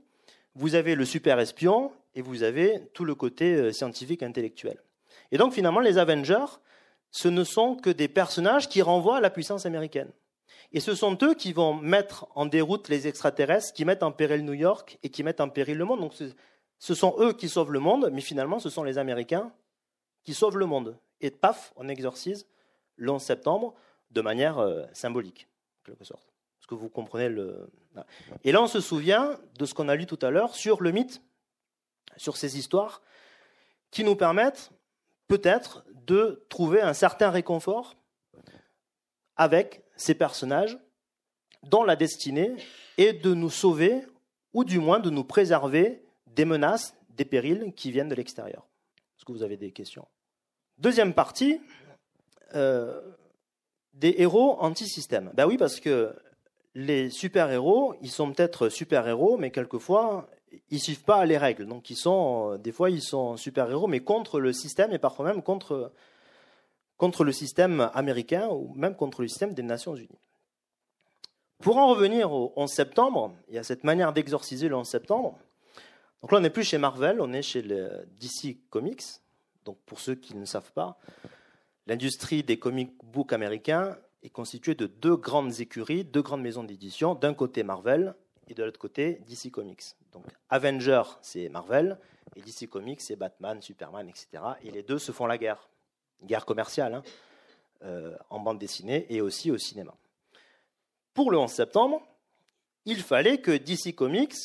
[0.56, 4.82] Vous avez le super espion et vous avez tout le côté euh, scientifique intellectuel.
[5.32, 6.58] Et donc finalement, les Avengers,
[7.12, 10.10] ce ne sont que des personnages qui renvoient à la puissance américaine.
[10.74, 14.44] Et ce sont eux qui vont mettre en déroute les extraterrestres, qui mettent en péril
[14.46, 16.00] New York et qui mettent en péril le monde.
[16.00, 16.13] Donc
[16.82, 19.54] ce sont eux qui sauvent le monde, mais finalement ce sont les Américains
[20.24, 20.98] qui sauvent le monde.
[21.22, 22.48] Et paf, on exorcise
[22.96, 23.76] le 11 septembre
[24.10, 25.48] de manière euh, symbolique,
[25.82, 26.34] en quelque sorte.
[26.60, 27.70] Est-ce que vous comprenez le...
[28.44, 30.91] Et là, on se souvient de ce qu'on a lu tout à l'heure sur le
[30.91, 31.22] mythe
[32.17, 33.04] sur ces histoires
[33.91, 34.72] qui nous permettent
[35.28, 37.96] peut-être de trouver un certain réconfort
[39.36, 40.80] avec ces personnages
[41.62, 42.56] dont la destinée
[42.98, 44.04] est de nous sauver
[44.54, 46.01] ou du moins de nous préserver
[46.36, 48.67] des menaces, des périls qui viennent de l'extérieur.
[49.17, 50.08] Est-ce que vous avez des questions?
[50.78, 51.62] Deuxième partie,
[52.56, 53.02] euh,
[53.94, 55.32] des héros anti-système.
[55.34, 56.15] Ben oui, parce que
[56.74, 60.30] les super-héros, ils sont peut-être super-héros, mais quelquefois,
[60.70, 61.65] ils suivent pas les règles.
[61.65, 65.44] Donc, ils sont, des fois, ils sont super-héros, mais contre le système et parfois même
[65.44, 65.91] contre,
[66.98, 70.20] contre le système américain ou même contre le système des Nations Unies.
[71.60, 75.38] Pour en revenir au 11 septembre, il y a cette manière d'exorciser le 11 septembre.
[76.21, 79.03] Donc là, on n'est plus chez Marvel, on est chez DC Comics.
[79.65, 80.97] Donc pour ceux qui ne savent pas,
[81.88, 87.15] l'industrie des comic books américains est constituée de deux grandes écuries, deux grandes maisons d'édition.
[87.15, 88.15] D'un côté Marvel
[88.47, 89.84] et de l'autre côté DC Comics.
[90.12, 91.97] Donc Avenger, c'est Marvel,
[92.36, 94.43] et DC Comics, c'est Batman, Superman, etc.
[94.63, 95.69] Et les deux se font la guerre,
[96.23, 97.03] guerre commerciale, hein,
[97.84, 99.95] euh, en bande dessinée et aussi au cinéma
[101.13, 102.01] pour le 11 septembre,
[102.86, 104.36] il fallait que DC Comics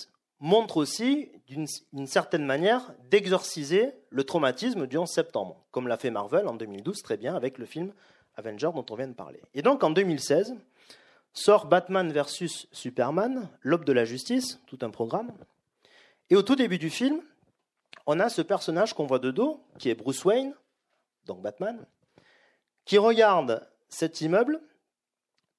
[0.40, 6.48] montre aussi, d'une certaine manière, d'exorciser le traumatisme du 11 septembre, comme l'a fait Marvel
[6.48, 7.92] en 2012 très bien avec le film
[8.36, 9.40] Avenger dont on vient de parler.
[9.54, 10.56] Et donc en 2016,
[11.32, 15.32] sort Batman vs Superman, l'aube de la justice, tout un programme.
[16.30, 17.20] Et au tout début du film,
[18.06, 20.54] on a ce personnage qu'on voit de dos, qui est Bruce Wayne,
[21.26, 21.86] donc Batman,
[22.84, 24.60] qui regarde cet immeuble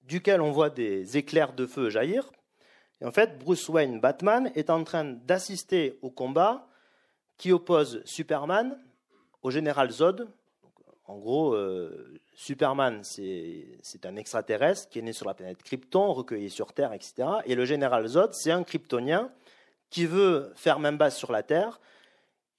[0.04, 2.32] duquel on voit des éclairs de feu jaillir.
[3.02, 6.68] Et en fait, Bruce Wayne, Batman, est en train d'assister au combat
[7.38, 8.78] qui oppose Superman
[9.44, 10.28] au général Zod.
[11.06, 16.50] En gros, euh, Superman, c'est un extraterrestre qui est né sur la planète Krypton, recueilli
[16.50, 17.28] sur Terre, etc.
[17.46, 19.32] Et le général Zod, c'est un kryptonien
[19.90, 21.80] qui veut faire même base sur la Terre.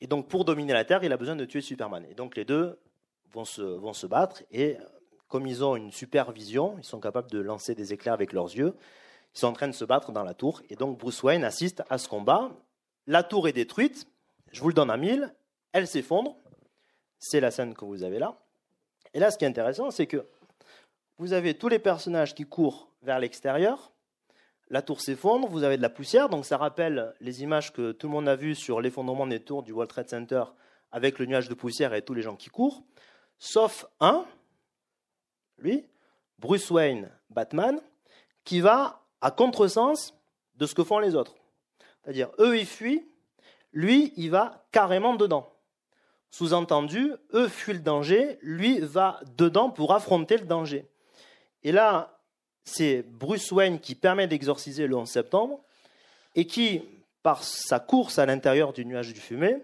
[0.01, 2.07] Et donc, pour dominer la Terre, il a besoin de tuer Superman.
[2.11, 2.79] Et donc, les deux
[3.33, 4.43] vont se, vont se battre.
[4.51, 4.79] Et
[5.29, 8.55] comme ils ont une super vision, ils sont capables de lancer des éclairs avec leurs
[8.55, 8.75] yeux,
[9.35, 10.63] ils sont en train de se battre dans la tour.
[10.69, 12.51] Et donc Bruce Wayne assiste à ce combat.
[13.07, 14.07] La tour est détruite,
[14.53, 15.35] je vous le donne à mille,
[15.73, 16.37] elle s'effondre.
[17.19, 18.39] C'est la scène que vous avez là.
[19.15, 20.27] Et là, ce qui est intéressant, c'est que
[21.17, 23.93] vous avez tous les personnages qui courent vers l'extérieur.
[24.71, 28.07] La tour s'effondre, vous avez de la poussière, donc ça rappelle les images que tout
[28.07, 30.45] le monde a vues sur l'effondrement des tours du World Trade Center
[30.93, 32.83] avec le nuage de poussière et tous les gens qui courent,
[33.39, 34.27] sauf un,
[35.59, 35.89] lui,
[36.39, 37.81] Bruce Wayne, Batman,
[38.45, 40.15] qui va à contresens
[40.57, 41.35] de ce que font les autres.
[42.03, 43.07] C'est-à-dire, eux, ils fuient,
[43.73, 45.53] lui, il va carrément dedans.
[46.31, 50.87] Sous-entendu, eux fuient le danger, lui va dedans pour affronter le danger.
[51.63, 52.19] Et là,
[52.65, 55.61] c'est Bruce Wayne qui permet d'exorciser le 11 septembre
[56.35, 56.83] et qui,
[57.23, 59.57] par sa course à l'intérieur du nuage du fumée,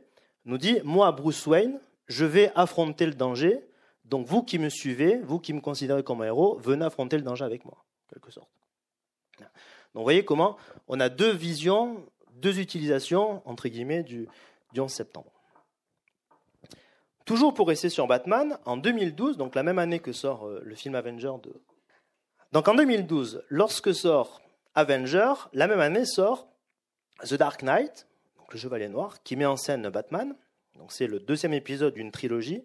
[0.44, 3.62] nous dit, moi, Bruce Wayne, je vais affronter le danger
[4.04, 7.22] donc vous qui me suivez, vous qui me considérez comme un héros, venez affronter le
[7.22, 8.50] danger avec moi, en quelque sorte.
[9.40, 10.56] Donc vous voyez comment
[10.88, 14.28] on a deux visions, deux utilisations, entre guillemets, du,
[14.76, 15.30] 11 septembre.
[17.24, 20.74] Toujours pour rester sur Batman, en 2012, donc la même année que sort euh, le
[20.74, 21.54] film Avenger de...
[22.52, 24.42] Donc en 2012, lorsque sort
[24.74, 26.48] Avenger, la même année sort
[27.22, 30.34] The Dark Knight, donc le Chevalier Noir, qui met en scène Batman.
[30.88, 32.64] C'est le deuxième épisode d'une trilogie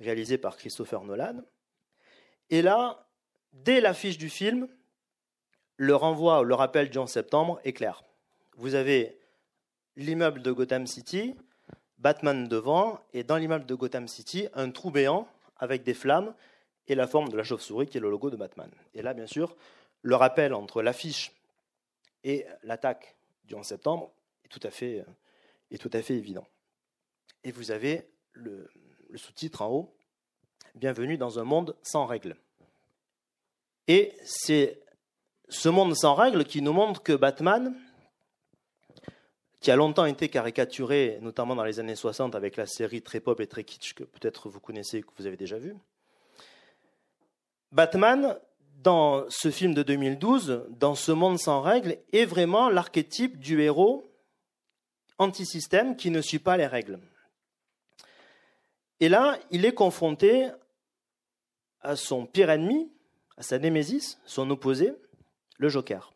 [0.00, 1.42] réalisé par Christopher Nolan.
[2.50, 3.08] Et là,
[3.52, 4.68] dès l'affiche du film,
[5.78, 8.02] le renvoi, le rappel du 11 septembre est clair.
[8.56, 9.16] Vous avez
[9.96, 11.34] l'immeuble de Gotham City,
[11.98, 16.34] Batman devant, et dans l'immeuble de Gotham City, un trou béant avec des flammes
[16.88, 18.70] et la forme de la chauve-souris qui est le logo de Batman.
[18.94, 19.56] Et là, bien sûr,
[20.02, 21.32] le rappel entre l'affiche
[22.24, 24.10] et l'attaque du 11 septembre
[24.44, 25.04] est tout à fait,
[25.70, 26.46] est tout à fait évident.
[27.44, 28.68] Et vous avez le,
[29.10, 29.94] le sous-titre en haut,
[30.74, 32.36] Bienvenue dans un monde sans règles.
[33.88, 34.80] Et c'est
[35.48, 37.74] ce monde sans règles qui nous montre que Batman,
[39.60, 43.40] qui a longtemps été caricaturé, notamment dans les années 60 avec la série très pop
[43.40, 45.74] et très kitsch que peut-être vous connaissez, que vous avez déjà vu,
[47.72, 48.38] Batman,
[48.82, 54.10] dans ce film de 2012, dans ce monde sans règles, est vraiment l'archétype du héros
[55.18, 57.00] anti-système qui ne suit pas les règles.
[59.00, 60.48] Et là, il est confronté
[61.80, 62.90] à son pire ennemi,
[63.36, 64.92] à sa némésis, son opposé,
[65.58, 66.12] le Joker.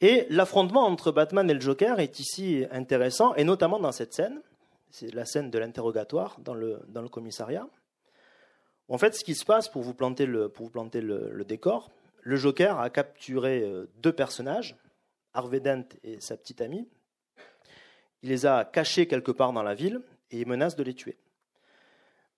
[0.00, 4.40] Et l'affrontement entre Batman et le Joker est ici intéressant, et notamment dans cette scène,
[4.90, 7.68] c'est la scène de l'interrogatoire dans le, dans le commissariat.
[8.88, 11.90] En fait, ce qui se passe, pour vous planter le, pour vous planter le, décor,
[12.22, 14.76] le Joker a capturé euh, deux personnages,
[15.34, 16.88] Harvey Dent et sa petite amie.
[18.22, 21.18] Il les a cachés quelque part dans la ville et il menace de les tuer.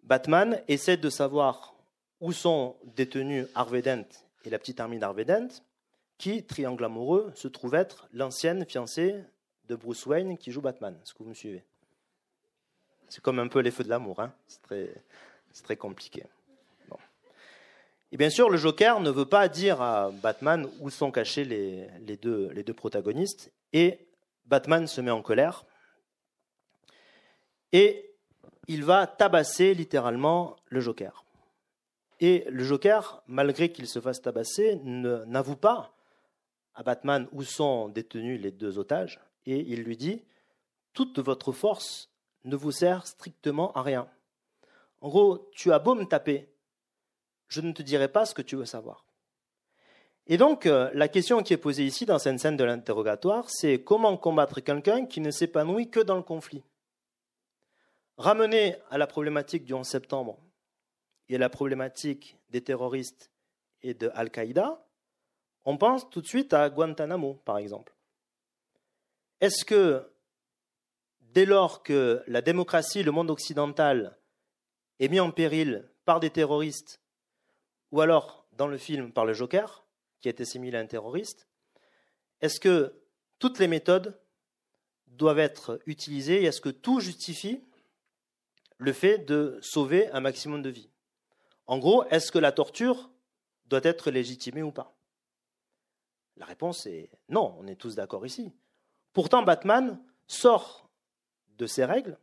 [0.02, 1.74] Batman essaie de savoir
[2.20, 4.08] où sont détenus Harvey Dent
[4.44, 5.48] et la petite armée d'Harvey Dent,
[6.18, 9.16] qui, triangle amoureux, se trouve être l'ancienne fiancée
[9.68, 10.98] de Bruce Wayne qui joue Batman.
[11.02, 11.64] Est-ce que vous me suivez?
[13.08, 14.62] C'est comme un peu les feux de l'amour, hein c'est
[15.62, 16.24] très, compliqué.
[18.12, 22.16] Et bien sûr, le Joker ne veut pas dire à Batman où sont cachés les
[22.16, 24.08] deux protagonistes, et
[24.46, 25.64] Batman se met en colère,
[27.72, 28.16] et
[28.66, 31.24] il va tabasser littéralement le Joker.
[32.20, 35.96] Et le Joker, malgré qu'il se fasse tabasser, n'avoue pas
[36.74, 40.22] à Batman où sont détenus les deux otages, et il lui dit
[40.92, 42.10] Toute votre force
[42.44, 44.06] ne vous sert strictement à rien.
[45.00, 46.48] En gros, tu as beau me taper,
[47.48, 49.06] je ne te dirai pas ce que tu veux savoir.
[50.26, 53.82] Et donc, euh, la question qui est posée ici dans cette scène de l'interrogatoire, c'est
[53.82, 56.62] comment combattre quelqu'un qui ne s'épanouit que dans le conflit?
[58.18, 60.38] Ramener à la problématique du 11 septembre
[61.30, 63.30] et à la problématique des terroristes
[63.82, 64.84] et de Al-Qaïda,
[65.64, 67.94] on pense tout de suite à Guantanamo, par exemple.
[69.40, 70.10] Est-ce que
[71.20, 74.18] dès lors que la démocratie, le monde occidental
[74.98, 77.00] est mis en péril par des terroristes,
[77.92, 79.86] ou alors dans le film par le Joker,
[80.20, 81.46] qui a été assimilé à un terroriste,
[82.40, 82.92] est-ce que
[83.38, 84.18] toutes les méthodes
[85.06, 87.62] doivent être utilisées et est-ce que tout justifie
[88.78, 90.90] le fait de sauver un maximum de vies?
[91.70, 93.10] En gros, est-ce que la torture
[93.66, 94.92] doit être légitimée ou pas?
[96.36, 98.52] La réponse est non, on est tous d'accord ici.
[99.12, 100.90] Pourtant, Batman sort
[101.58, 102.18] de ses règles,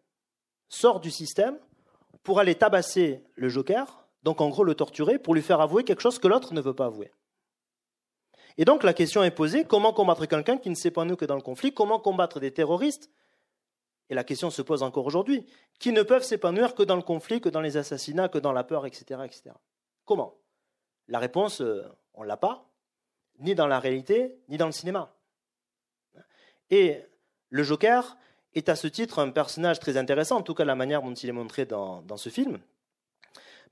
[0.68, 1.58] sort du système
[2.24, 6.02] pour aller tabasser le Joker, donc en gros le torturer, pour lui faire avouer quelque
[6.02, 7.14] chose que l'autre ne veut pas avouer.
[8.58, 11.24] Et donc la question est posée, comment combattre quelqu'un qui ne sait pas nous que
[11.24, 13.10] dans le conflit Comment combattre des terroristes
[14.10, 15.46] Et la question se pose encore aujourd'hui,
[15.80, 18.64] qui ne peuvent s'épanouir que dans le conflit, que dans les assassinats, que dans la
[18.64, 19.22] peur, etc.
[19.26, 19.52] etc.
[20.06, 20.36] Comment?
[21.08, 22.70] La réponse, euh, on ne l'a pas,
[23.40, 25.14] ni dans la réalité, ni dans le cinéma.
[26.70, 27.02] Et
[27.50, 28.18] le Joker
[28.54, 31.30] est à ce titre un personnage très intéressant, en tout cas la manière dont il
[31.30, 32.60] est montré dans, ce film,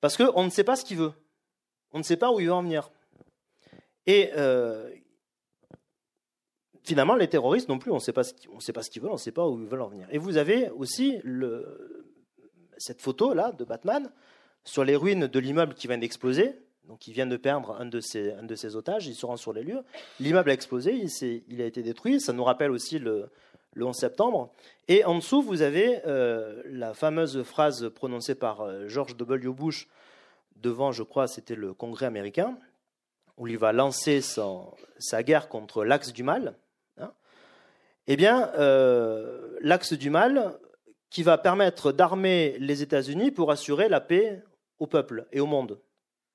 [0.02, 1.14] parce qu'on ne sait pas ce qu'il veut,
[1.92, 2.92] on ne sait pas où il veut en venir.
[4.06, 4.90] Et euh,
[6.86, 8.34] finalement, les terroristes non plus, on ne sait pas ce
[8.90, 10.08] qu'ils veulent, on ne sait pas où ils veulent en venir.
[10.12, 11.20] Et vous avez aussi
[12.78, 14.10] cette photo-là de Batman
[14.64, 16.56] sur les ruines de l'immeuble qui vient d'exploser,
[16.88, 19.82] donc il vient de perdre un de ses, otages, il se rend sur les lieux.
[20.20, 21.06] L'immeuble a explosé,
[21.48, 22.20] il, a été détruit.
[22.20, 23.30] Ça nous rappelle aussi le,
[23.74, 24.54] le 11 septembre.
[24.88, 29.50] Et en dessous, vous avez euh, la fameuse phrase prononcée par euh, George W.
[29.50, 29.88] Bush
[30.58, 32.58] devant, je crois, c'était le Congrès américain,
[33.38, 36.56] où il va lancer sa guerre contre l'axe du mal.
[38.08, 40.58] Eh bien, euh, l'axe du mal
[41.10, 44.44] qui va permettre d'armer les États-Unis pour assurer la paix
[44.80, 45.80] au peuple et au monde.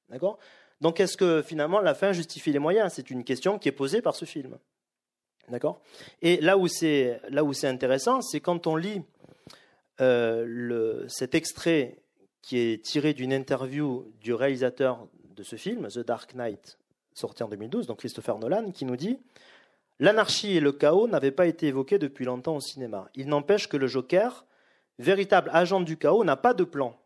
[0.09, 0.39] D'accord?
[0.81, 2.93] Donc, est-ce que finalement la fin justifie les moyens?
[2.95, 4.59] C'est une question qui est posée par ce film.
[5.49, 5.81] D'accord?
[6.23, 9.03] Et là où c'est là c'est intéressant, c'est quand on lit
[10.01, 11.99] euh, cet extrait
[12.41, 15.07] qui est tiré d'une interview du réalisateur
[15.37, 16.79] de ce film, The Dark Knight,
[17.15, 19.19] sorti en 2012, donc Christopher Nolan, qui nous dit
[20.01, 23.09] L'anarchie et le chaos n'avaient pas été évoqués depuis longtemps au cinéma.
[23.15, 24.45] Il n'empêche que le Joker,
[24.99, 27.01] véritable agent du chaos, n'a pas de plan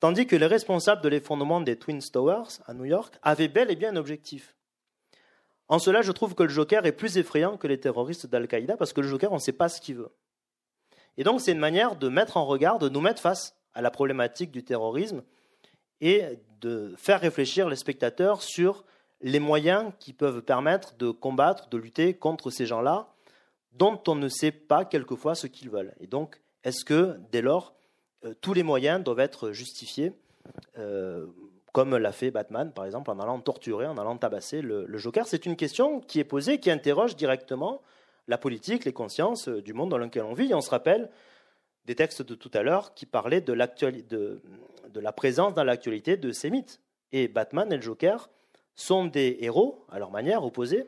[0.00, 3.76] tandis que les responsables de l'effondrement des Twin Towers à New York avaient bel et
[3.76, 4.54] bien un objectif.
[5.68, 8.92] En cela, je trouve que le Joker est plus effrayant que les terroristes d'Al-Qaïda parce
[8.92, 10.10] que le Joker, on ne sait pas ce qu'il veut.
[11.18, 13.90] Et donc, c'est une manière de mettre en regard, de nous mettre face à la
[13.90, 15.22] problématique du terrorisme
[16.00, 16.22] et
[16.60, 18.84] de faire réfléchir les spectateurs sur
[19.20, 23.08] les moyens qui peuvent permettre de combattre, de lutter contre ces gens-là
[23.72, 25.94] dont on ne sait pas quelquefois ce qu'ils veulent.
[26.00, 27.74] Et donc, est-ce que, dès lors,
[28.24, 30.12] euh, tous les moyens doivent être justifiés,
[30.78, 31.26] euh,
[31.72, 35.26] comme l'a fait Batman, par exemple, en allant torturer, en allant tabasser le, Joker?
[35.26, 37.82] C'est une question qui est posée, qui interroge directement
[38.26, 40.50] la politique, les consciences euh, du monde dans lequel on vit.
[40.50, 41.10] Et on se rappelle
[41.86, 43.54] des textes de tout à l'heure qui parlaient de,
[44.08, 44.42] de,
[44.88, 46.80] de la présence dans l'actualité de ces mythes.
[47.12, 48.28] Et Batman et le Joker
[48.78, 50.86] sont des héros, à leur manière, opposés,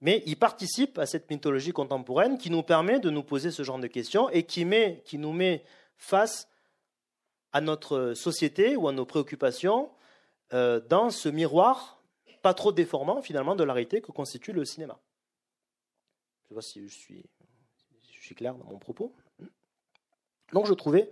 [0.00, 3.78] mais ils participent à cette mythologie contemporaine qui nous permet de nous poser ce genre
[3.78, 5.64] de questions et qui, nous met
[5.96, 6.48] face
[7.52, 9.88] à notre société ou à nos préoccupations
[10.52, 12.02] euh, dans ce miroir
[12.42, 14.98] pas trop déformant finalement de la réalité que constitue le cinéma.
[16.48, 17.24] Je vois si je suis,
[18.12, 19.14] je suis clair dans mon propos.
[20.52, 21.10] Donc je trouvais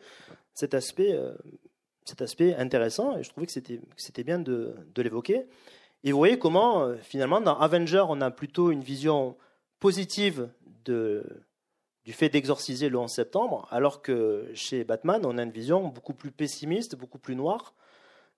[0.54, 1.34] cet aspect, euh,
[2.58, 5.46] intéressant et je trouvais que c'était bien de l'évoquer.
[6.04, 9.36] Et vous voyez comment euh, finalement dans Avenger on a plutôt une vision
[9.80, 10.48] positive
[10.84, 16.14] du fait d'exorciser le 11 septembre, alors que chez Batman, on a une vision beaucoup
[16.14, 17.74] plus pessimiste, beaucoup plus noire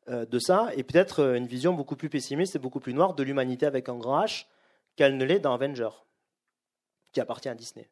[0.09, 3.15] euh, de ça, et peut-être euh, une vision beaucoup plus pessimiste et beaucoup plus noire
[3.15, 4.47] de l'humanité avec un grand H,
[4.97, 5.91] qu'elle ne l'est dans Avenger,
[7.13, 7.91] qui appartient à Disney.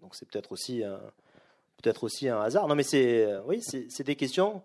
[0.00, 0.82] Donc c'est peut-être aussi,
[1.82, 2.68] peut-être aussi un hasard.
[2.68, 4.62] Non, mais c'est oui, c'est des questions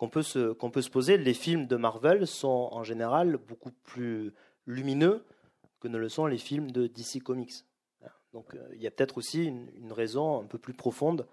[0.00, 1.18] qu'on peut, se, poser.
[1.18, 4.32] Les films de Marvel sont en général beaucoup plus
[4.66, 5.26] lumineux
[5.78, 7.66] que ne le sont les films de DC Comics.
[8.32, 11.26] Donc euh, il y a peut-être aussi une, raison un peu plus profonde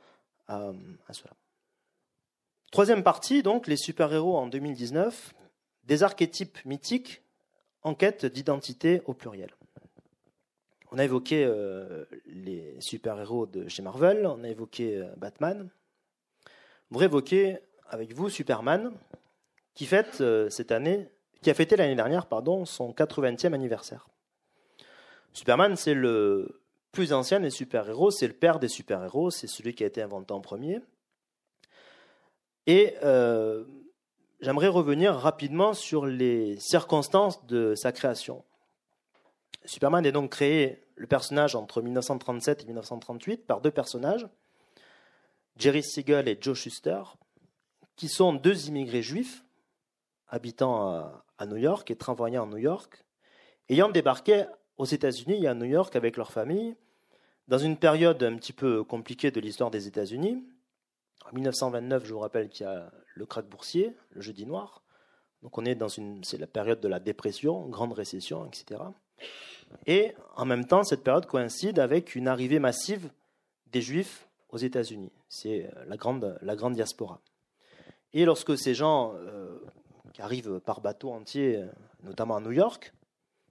[0.49, 0.73] à,
[1.07, 1.31] à cela.
[2.69, 5.33] Troisième partie, donc, les super-héros en 2019,
[5.85, 7.21] des archétypes mythiques
[7.83, 9.55] en quête d'identité au pluriel.
[10.91, 15.69] On a évoqué euh, les super-héros de chez Marvel, on a évoqué euh, Batman.
[16.89, 17.59] On voudrait évoquer
[17.89, 18.91] avec vous Superman,
[19.73, 21.07] qui fête cette année,
[21.41, 24.07] qui a fêté l'année dernière, pardon, son 80e anniversaire.
[25.33, 26.61] Superman, c'est le
[26.91, 30.33] plus ancien des super-héros, c'est le père des super-héros, c'est celui qui a été inventé
[30.33, 30.81] en premier.
[32.65, 33.63] Et euh,
[34.41, 38.43] j'aimerais revenir rapidement sur les circonstances de sa création.
[39.63, 44.27] Superman est donc créé, le personnage, entre 1937 et 1938, par deux personnages,
[45.57, 47.01] Jerry Siegel et Joe Shuster,
[47.97, 49.43] qui sont deux immigrés juifs
[50.29, 50.89] habitant
[51.37, 53.03] à, New York et travaillant à New York,
[53.69, 54.45] ayant débarqué
[54.77, 56.75] aux États-Unis et à New York avec leur famille
[57.47, 60.43] dans une période un petit peu compliquée de l'histoire des États-Unis,
[61.29, 64.83] en 1929, je vous rappelle qu'il y a le krach boursier, le jeudi noir.
[65.41, 68.81] Donc on est dans une, c'est la période de la dépression, grande récession, etc.
[69.85, 73.09] Et en même temps, cette période coïncide avec une arrivée massive
[73.67, 75.11] des Juifs aux États-Unis.
[75.27, 77.21] C'est la grande, la grande diaspora.
[78.17, 79.59] Et lorsque ces gens euh,
[80.11, 81.63] qui arrivent par bateau entier,
[82.01, 82.91] notamment à New York,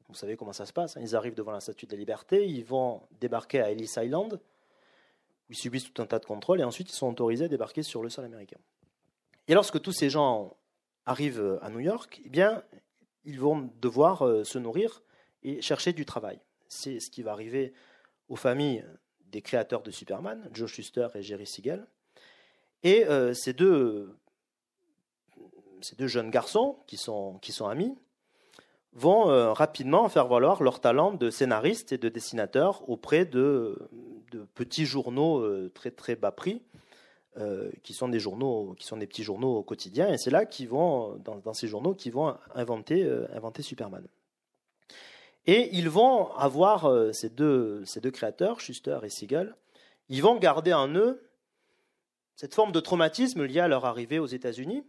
[0.08, 0.96] vous savez comment ça se passe.
[0.96, 1.02] Hein.
[1.04, 5.52] Ils arrivent devant la Statue de la Liberté, ils vont débarquer à Ellis Island, où
[5.52, 8.02] ils subissent tout un tas de contrôles, et ensuite ils sont autorisés à débarquer sur
[8.02, 8.56] le sol américain.
[9.46, 10.56] Et lorsque tous ces gens
[11.04, 12.64] arrivent à New York, eh bien,
[13.24, 15.00] ils vont devoir euh, se nourrir
[15.44, 16.40] et chercher du travail.
[16.66, 17.72] C'est ce qui va arriver
[18.28, 18.84] aux familles
[19.26, 21.86] des créateurs de Superman, Joe Shuster et Jerry Siegel.
[22.82, 24.16] Et euh, ces, deux,
[25.86, 27.96] ces deux jeunes garçons qui sont, amis
[28.92, 33.88] vont euh, rapidement faire valoir leur talent de scénariste et de dessinateur auprès de,
[34.54, 36.60] petits journaux euh, très très bas prix,
[37.38, 40.12] euh, qui sont des petits journaux quotidiens.
[40.12, 43.08] Et c'est là qu'ils vont, dans, ces journaux, qu'ils vont inventer,
[43.60, 44.04] Superman.
[45.46, 49.54] Et ils vont avoir ces deux, ces deux créateurs, Schuster et Siegel,
[50.08, 51.22] ils vont garder en eux
[52.34, 54.82] cette forme de traumatisme lié à leur arrivée aux États-Unis.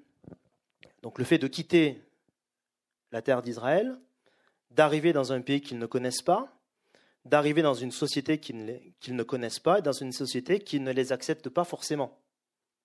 [1.01, 2.01] Donc le fait de quitter
[3.11, 3.97] la terre d'Israël,
[4.71, 6.57] d'arriver dans un pays qu'ils ne connaissent pas,
[7.25, 11.11] d'arriver dans une société qu'ils ne, connaissent pas, et dans une société qui ne les
[11.11, 12.17] accepte pas forcément,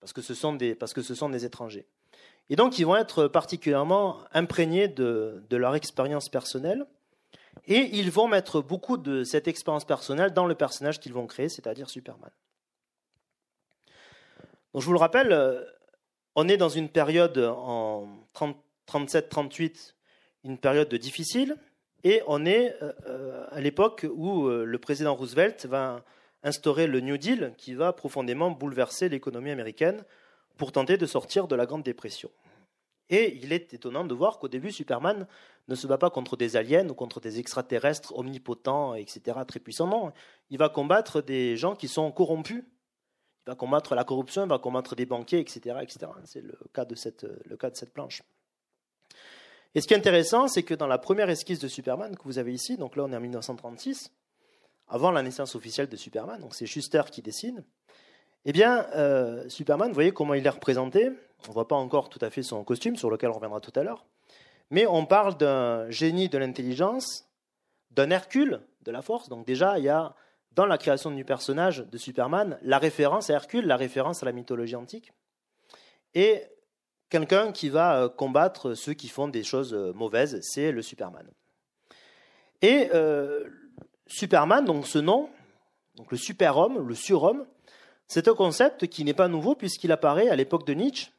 [0.01, 1.87] parce que ce sont des, parce que ce sont des étrangers.
[2.51, 6.87] Et donc, ils vont être particulièrement imprégnés de, de leur expérience personnelle,
[7.67, 11.49] et ils vont mettre beaucoup de cette expérience personnelle dans le personnage qu'ils vont créer,
[11.49, 12.31] c'est-à-dire Superman.
[14.73, 15.63] Donc, je vous le rappelle, euh,
[16.35, 18.09] on est dans une période en
[18.87, 19.95] 37-38
[20.45, 21.57] une période difficile
[22.05, 26.05] et on est euh, euh, à l'époque où euh, le président Roosevelt va
[26.43, 30.05] instaurer le New Deal qui va profondément bouleverser l'économie américaine
[30.57, 32.31] pour tenter de sortir de la Grande Dépression.
[33.09, 35.27] Et il est étonnant de voir qu'au début, Superman
[35.69, 39.87] ne se bat pas contre des aliens ou contre des extraterrestres omnipotents, etc., très puissants.
[39.87, 40.13] Non,
[40.51, 42.65] il va combattre des gens qui sont corrompus.
[43.47, 46.13] Il va combattre la corruption, il va combattre des banquiers, etc., etc.
[46.25, 48.23] C'est le cas de cette, le cas de cette planche.
[49.75, 52.39] Et ce qui est intéressant, c'est que dans la première esquisse de Superman que vous
[52.39, 54.13] avez ici, donc là on est en 1936,
[54.89, 57.65] avant la naissance officielle de Superman, donc c'est Schuster qui dessine,
[58.45, 61.11] eh bien, euh, Superman, vous voyez comment il est représenté.
[61.45, 63.73] On ne voit pas encore tout à fait son costume, sur lequel on reviendra tout
[63.77, 64.05] à l'heure.
[64.71, 67.29] Mais on parle d'un génie de l'intelligence,
[67.93, 69.29] d'un Hercule de la force.
[69.29, 70.15] Donc déjà, il y a
[70.55, 74.33] dans la création du personnage de Superman la référence à Hercule, la référence à la
[74.33, 75.13] mythologie antique.
[76.15, 76.43] Et
[77.09, 81.27] quelqu'un qui va euh, combattre ceux qui font des choses euh, mauvaises, c'est le Superman.
[82.61, 83.45] Et euh,
[84.07, 85.29] Superman, donc ce nom,
[85.97, 87.47] donc le super-homme, le surhomme,
[88.07, 91.11] c'est un concept qui n'est pas nouveau puisqu'il apparaît à l'époque de Nietzsche.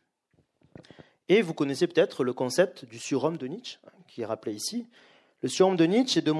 [1.30, 4.88] Et vous connaissez peut-être le concept du surhomme de Nietzsche, hein, qui est rappelé ici.
[5.42, 6.32] Le surhomme de Nietzsche est de,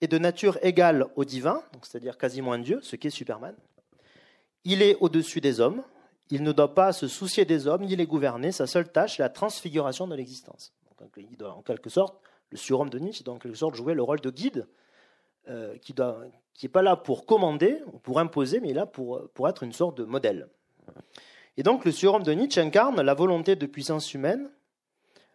[0.00, 3.54] est de nature égale au divin, c'est-à-dire quasiment un dieu, ce qu'est Superman.
[4.64, 5.82] Il est au-dessus des hommes,
[6.30, 8.50] il ne doit pas se soucier des hommes ni les gouverner.
[8.50, 10.72] Sa seule tâche est la transfiguration de l'existence.
[11.16, 12.18] Il doit, en quelque sorte,
[12.50, 14.66] le surhomme de Nietzsche doit en quelque sorte jouer le rôle de guide
[15.48, 19.62] euh, qui n'est pas là pour commander ou pour imposer, mais là pour, pour être
[19.62, 20.48] une sorte de modèle.
[21.56, 24.50] Et donc le surhomme de Nietzsche incarne la volonté de puissance humaine,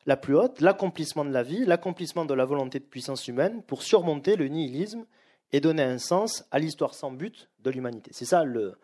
[0.10, 3.84] la plus haute, l'accomplissement de la vie, l'accomplissement de la volonté de puissance humaine pour
[3.84, 5.06] surmonter le nihilisme
[5.52, 8.10] et donner un sens à l'histoire sans but de l'humanité.
[8.12, 8.76] C'est ça le,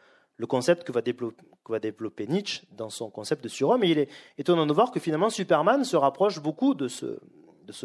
[0.47, 3.84] concept que va, développer, Nietzsche dans son concept de surhomme.
[3.84, 7.17] Et il est étonnant de voir que finalement Superman se rapproche beaucoup de ce,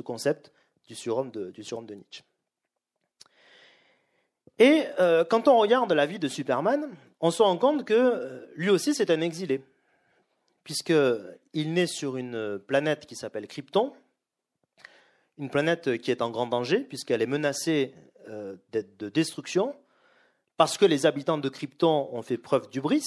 [0.02, 0.52] concept
[0.86, 1.50] du surhomme de,
[1.94, 2.22] Nietzsche.
[4.58, 6.90] Et euh, quand on regarde la vie de Superman,
[7.22, 9.64] on se rend compte que euh, lui aussi c'est un exilé,
[10.70, 13.92] puisqu'il naît sur une planète qui s'appelle Krypton,
[15.36, 17.92] une planète qui est en grand danger, puisqu'elle est menacée
[18.28, 19.74] euh, de destruction,
[20.56, 23.02] parce que les habitants de Krypton ont fait preuve d'ubris,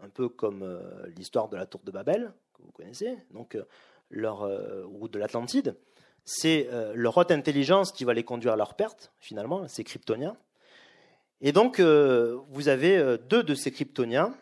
[0.00, 3.64] un peu comme euh, l'histoire de la tour de Babel, que vous connaissez, donc, euh,
[4.08, 4.48] leur,
[4.90, 5.76] ou de l'Atlantide.
[6.24, 10.38] C'est leur haute intelligence qui va les conduire à leur perte, finalement, ces Kryptoniens.
[11.42, 14.34] Et donc, vous avez deux de ces Kryptoniens,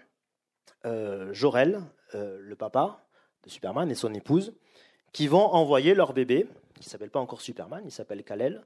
[1.32, 1.82] Jorel,
[2.14, 3.04] le papa
[3.44, 4.52] de Superman, et son épouse,
[5.12, 6.46] qui vont envoyer leur bébé,
[6.80, 8.62] qui s'appelle pas encore Superman, il s'appelle Kal-El,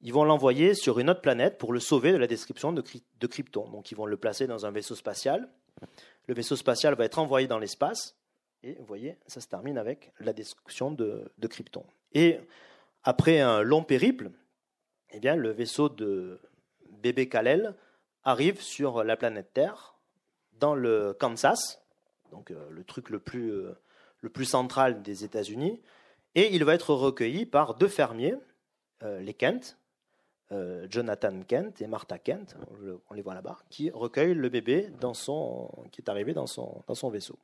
[0.00, 2.82] ils vont l'envoyer sur une autre planète pour le sauver de la description de,
[3.26, 3.68] Krypton.
[3.70, 5.48] Donc ils vont le placer dans un vaisseau spatial.
[6.26, 8.16] Le vaisseau spatial va être envoyé dans l'espace.
[8.62, 11.84] Et vous voyez, ça se termine avec la destruction de, Krypton.
[12.12, 12.38] Et
[13.02, 14.30] après un long périple,
[15.10, 16.40] eh bien, le vaisseau de
[16.90, 17.74] bébé Kalel
[18.24, 19.94] arrive sur la planète Terre,
[20.58, 21.80] dans le Kansas,
[22.30, 23.72] donc euh, le truc le plus, euh,
[24.20, 25.80] le plus central des États-Unis,
[26.34, 28.34] et il va être recueilli par deux fermiers,
[29.02, 29.76] euh, les Kent,
[30.88, 32.56] Jonathan Kent et Martha Kent,
[33.10, 34.90] on les voit là-bas, qui recueillent le bébé
[35.92, 37.38] qui est arrivé dans son, dans son vaisseau.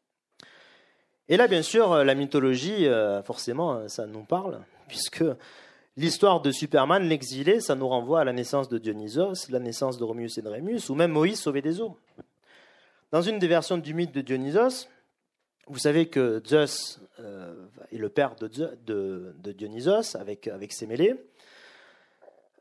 [1.28, 2.86] Et là, bien sûr, la mythologie,
[3.26, 5.22] forcément, ça nous parle, puisque
[5.98, 10.04] l'histoire de Superman, l'exilé, ça nous renvoie à la naissance de Dionysos, la naissance de
[10.04, 11.98] Romius et de Rémus, ou même Moïse sauvé des eaux.
[13.14, 14.88] Dans une des versions du mythe de Dionysos,
[15.68, 16.98] vous savez que Zeus
[17.92, 21.14] est le père de, Dionysos avec, avec mêlées.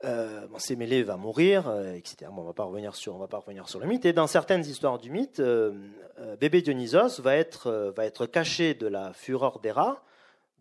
[0.04, 2.30] Euh, bon, Sémélé va mourir, euh, etc.
[2.32, 4.06] on va pas revenir sur, on va pas revenir sur le mythe.
[4.06, 5.74] Et dans certaines histoires du mythe, euh,
[6.20, 10.04] euh, bébé Dionysos va être, va être caché de la fureur des rats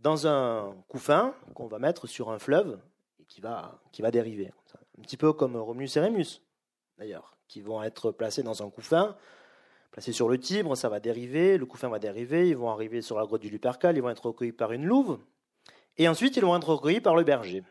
[0.01, 2.79] dans un couffin qu'on va mettre sur un fleuve
[3.21, 4.55] et qui va, qui va dériver.
[4.99, 6.41] Un petit peu comme Romulus et Rémus,
[6.97, 9.15] d'ailleurs, qui vont être placés dans un couffin,
[9.93, 13.19] placés sur le Tibre, ça va dériver, le couffin va dériver, ils vont arriver sur
[13.19, 15.21] la grotte du Lupercal, ils vont être recueillis par une louve,
[15.99, 17.63] et ensuite ils vont être recueillis par le berger.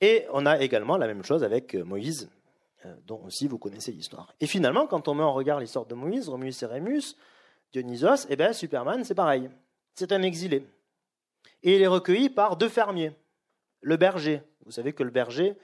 [0.00, 2.30] Et on a également la même chose avec euh, Moïse,
[2.86, 4.32] euh, dont aussi vous connaissez l'histoire.
[4.40, 7.16] Et finalement, quand on met en regard l'histoire de Moïse, Romulus et Rémus,
[7.72, 9.50] Dionysos, eh bien, Superman, c'est pareil.
[9.94, 10.66] C'est un exilé.
[11.62, 13.12] Et il est recueilli par deux fermiers.
[13.82, 14.42] Le berger.
[14.64, 15.56] Vous savez que le berger,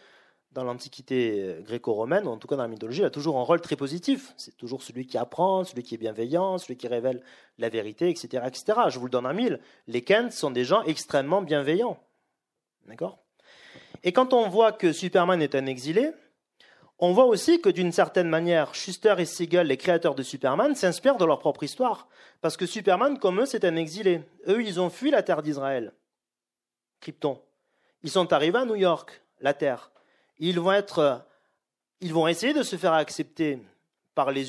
[0.52, 3.60] dans l'Antiquité euh, gréco-romaine, ou en tout cas dans la mythologie, a toujours un rôle
[3.60, 4.32] très positif.
[4.36, 7.22] C'est toujours celui qui apprend, celui qui est bienveillant, celui qui révèle
[7.58, 8.44] la vérité, etc.
[8.46, 8.80] etc.
[8.88, 9.60] Je vous le donne en mille.
[9.86, 11.98] Les Kents sont des gens extrêmement bienveillants.
[12.86, 13.18] D'accord?
[14.02, 16.12] Et quand on voit que Superman est un exilé,
[16.98, 21.18] on voit aussi que d'une certaine manière, Schuster et Siegel, les créateurs de Superman, s'inspirent
[21.18, 22.08] de leur propre histoire.
[22.40, 24.22] Parce que Superman, comme eux, c'est un exilé.
[24.48, 25.92] Eux, ils ont fui la terre d'Israël,
[27.00, 27.42] Krypton.
[28.02, 29.90] Ils sont arrivés à New York, la terre.
[30.38, 33.58] Ils vont, essayer de se faire accepter
[34.14, 34.46] par les,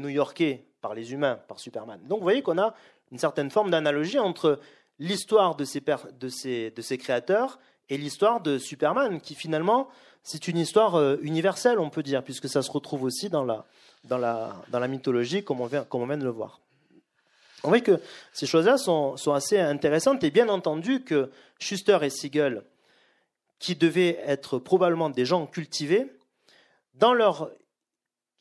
[0.00, 2.00] New-Yorkais, par les humains, par Superman.
[2.04, 2.74] Donc vous voyez qu'on a
[3.10, 4.60] une certaine forme d'analogie entre
[4.98, 7.58] l'histoire de ces, créateurs
[7.88, 9.88] et l'histoire de Superman, qui finalement,
[10.22, 14.86] c'est une histoire euh, universelle, on peut dire, puisque ça se retrouve aussi dans la,
[14.88, 16.60] mythologie, comme on, vient, de le voir.
[17.64, 18.00] On voit que
[18.32, 22.62] ces choses-là sont, assez intéressantes, et bien entendu que Schuster et Siegel,
[23.60, 26.10] qui devaient être probablement des gens cultivés,
[26.94, 27.50] dans leur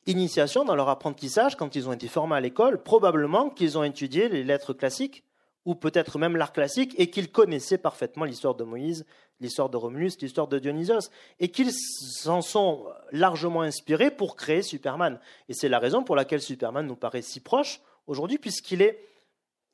[0.07, 4.29] initiation, dans leur apprentissage, quand ils ont été formés à l'école, probablement qu'ils ont étudié
[4.29, 5.23] les lettres classiques,
[5.65, 9.05] ou peut-être même l'art classique, et qu'ils connaissaient parfaitement l'histoire de Moïse,
[9.39, 15.19] l'histoire de Romulus, l'histoire de Dionysos, et qu'ils s'en sont largement inspirés pour créer Superman.
[15.47, 19.05] Et c'est la raison pour laquelle Superman nous paraît si proche aujourd'hui, puisqu'il est,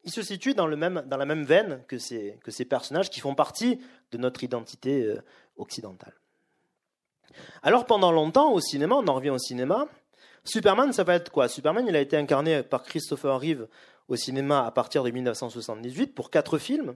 [0.06, 3.80] il se situe dans, la même veine que ces, que ces personnages qui font partie
[4.12, 5.22] de notre identité euh,
[5.58, 6.14] occidentale.
[7.64, 9.88] Alors pendant longtemps, au cinéma, on en revient au cinéma,
[10.44, 11.48] Superman, ça va être quoi?
[11.48, 13.68] Superman, il a été incarné par Christopher Reeve
[14.08, 16.96] au cinéma à partir de 1978 pour quatre films.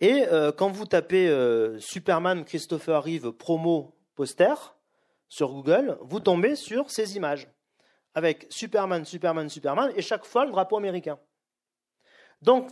[0.00, 4.54] Et euh, quand vous tapez euh, Superman Christopher Reeve promo poster
[5.28, 7.48] sur Google, vous tombez sur ces images
[8.14, 11.18] avec Superman, Superman, Superman et chaque fois le drapeau américain.
[12.42, 12.70] Donc,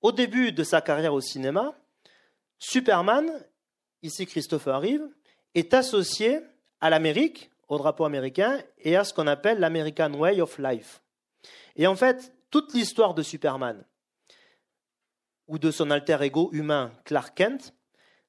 [0.00, 1.74] au début de sa carrière au cinéma,
[2.58, 3.30] Superman,
[4.02, 5.08] ici Christopher Reeve,
[5.54, 6.40] est associé
[6.80, 11.02] à l'Amérique, au drapeau américain et à ce qu'on appelle l'American Way of Life.
[11.76, 13.84] Et en fait, toute l'histoire de Superman,
[15.48, 17.74] ou de son alter ego humain Clark Kent,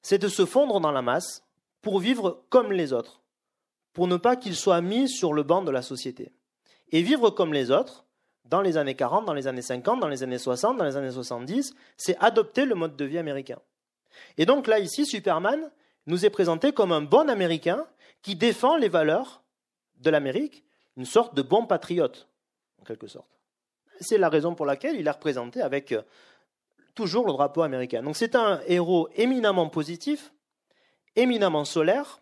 [0.02, 1.42] c'est de se fondre dans la masse
[1.80, 3.22] pour vivre comme les autres,
[3.92, 6.32] pour ne pas qu'il soit mis sur le banc de la société.
[6.90, 8.04] Et vivre comme les autres,
[8.44, 11.10] dans les années 40, dans les années 50, dans les années 60, dans les années
[11.10, 13.58] 70, c'est adopter le mode de vie américain.
[14.36, 15.70] Et donc là, ici, Superman
[16.06, 17.86] nous est présenté comme un bon Américain
[18.22, 19.42] qui défend les valeurs
[19.96, 20.64] de l'Amérique,
[20.96, 22.28] une sorte de bon patriote,
[22.80, 23.28] en quelque sorte.
[24.00, 26.02] C'est la raison pour laquelle il est représenté avec euh,
[26.94, 28.02] toujours le drapeau américain.
[28.02, 30.32] Donc c'est un héros éminemment positif,
[31.16, 32.20] éminemment solaire,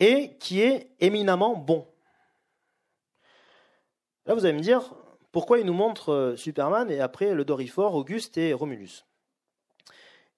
[0.00, 1.86] et qui est éminemment bon.
[4.26, 4.94] Là, vous allez me dire,
[5.32, 9.04] pourquoi il nous montre euh, Superman et après le Dorifor, Auguste et Romulus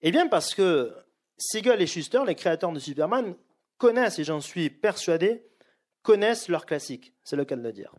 [0.03, 0.93] Eh bien parce que
[1.39, 3.35] Siegel et Schuster, les créateurs de Superman,
[3.79, 5.43] connaissent, et j'en suis persuadé,
[6.03, 7.15] connaissent leur classique.
[7.25, 7.95] C'est le cas de le dire.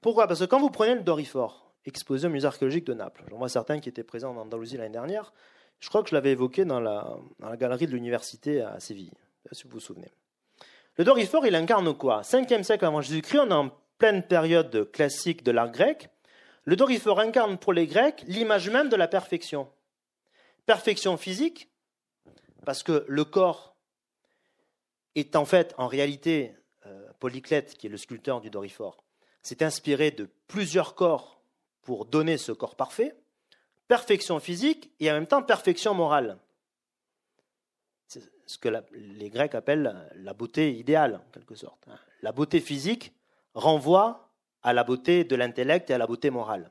[0.00, 0.26] Pourquoi?
[0.26, 3.48] Parce que quand vous prenez le Dorifor, exposé au musée archéologique de Naples, j'en vois
[3.48, 5.32] certains qui étaient présents en Andalousie l'année dernière,
[5.78, 7.18] je crois que je l'avais évoqué dans la,
[7.56, 9.12] galerie de l'université à Séville,
[9.52, 10.10] si vous vous souvenez.
[10.96, 12.22] Le Dorifor, il incarne quoi?
[12.22, 16.08] 5e siècle avant Jésus-Christ, on est en pleine période classique de l'art grec.
[16.64, 19.68] Le Dorifor incarne pour les Grecs l'image même de la perfection.
[20.66, 21.70] Perfection physique,
[22.64, 23.76] parce que le corps
[25.14, 26.54] est en fait, en réalité,
[26.86, 29.04] euh, Polyclète, qui est le sculpteur du Dorifor,
[29.42, 31.40] s'est inspiré de plusieurs corps
[31.82, 33.14] pour donner ce corps parfait.
[33.86, 36.38] Perfection physique et en même temps perfection morale.
[38.08, 41.86] C'est ce que les Grecs appellent la beauté idéale, en quelque sorte.
[42.22, 43.12] La beauté physique
[43.56, 44.30] renvoie
[44.62, 46.70] à la beauté de l'intellect et à la beauté morale.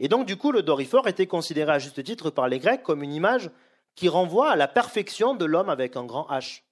[0.00, 3.02] Et donc, du coup, le Dorifor était considéré à juste titre par les Grecs comme
[3.02, 3.50] une image
[3.94, 6.62] qui renvoie à la perfection de l'homme avec un grand H.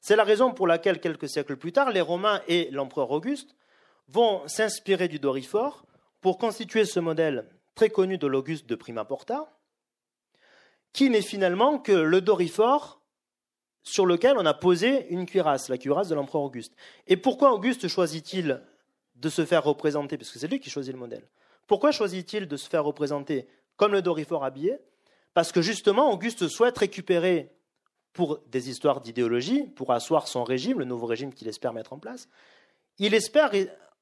[0.00, 3.54] C'est la raison pour laquelle, quelques siècles plus tard, les Romains et l'empereur Auguste
[4.08, 5.84] vont s'inspirer du Dorifor
[6.20, 9.58] pour constituer ce modèle très connu de l'Auguste de Prima Porta,
[10.92, 13.00] qui n'est finalement que le Dorifor
[13.84, 16.74] sur lequel on a posé une cuirasse, la cuirasse de l'empereur Auguste.
[17.06, 18.60] Et pourquoi Auguste choisit-il
[19.16, 21.22] de se faire représenter Parce que c'est lui qui choisit le modèle.
[21.66, 24.78] Pourquoi choisit-il de se faire représenter comme le Dorifor habillé?
[25.34, 27.50] Parce que justement, Auguste souhaite récupérer,
[28.12, 31.98] pour des histoires d'idéologie, pour asseoir son régime, le nouveau régime qu'il espère mettre en
[31.98, 32.28] place,
[32.98, 33.50] il espère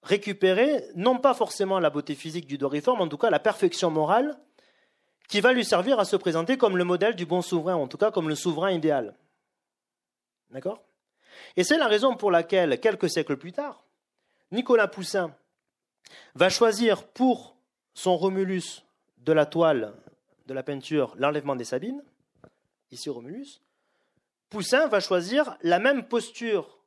[0.02, 3.90] récupérer non pas forcément la beauté physique du Dorifor, mais en tout cas la perfection
[3.90, 4.38] morale
[5.28, 7.96] qui va lui servir à se présenter comme le modèle du bon souverain, en tout
[7.96, 9.14] cas comme le souverain idéal.
[10.52, 10.82] D'accord?
[11.56, 13.84] Et c'est la raison pour laquelle, quelques siècles plus tard,
[14.50, 15.34] Nicolas Poussin
[16.34, 17.56] va choisir pour
[17.94, 18.84] son Romulus
[19.18, 19.94] de la toile
[20.46, 22.02] de la peinture L'enlèvement des Sabines,
[22.90, 23.62] ici Romulus,
[24.50, 26.78] Poussin va choisir la même posture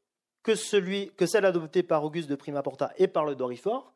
[0.44, 3.92] que, celle adoptée par Auguste de Prima Porta et par le Dorifor,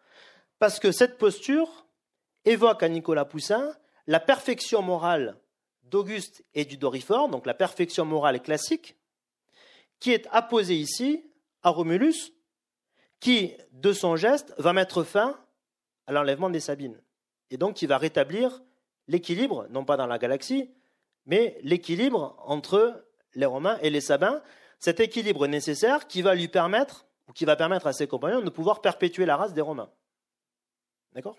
[0.58, 1.86] parce que cette posture
[2.46, 3.72] évoque à Nicolas Poussin
[4.08, 5.38] la perfection morale
[5.84, 8.96] d'Auguste et du Dorifor, donc la perfection morale classique,
[10.00, 11.24] qui est apposée ici
[11.62, 12.34] à Romulus,
[13.20, 15.38] qui, de son geste, va mettre fin
[16.08, 17.02] à l'enlèvement des Sabines,
[17.50, 18.62] et donc qui va rétablir
[19.08, 20.70] l'équilibre, non pas dans la galaxie,
[21.26, 24.42] mais l'équilibre entre les Romains et les Sabins,
[24.80, 28.50] cet équilibre nécessaire qui va lui permettre, ou qui va permettre à ses compagnons de
[28.50, 29.92] pouvoir perpétuer la race des Romains.
[31.14, 31.38] D'accord?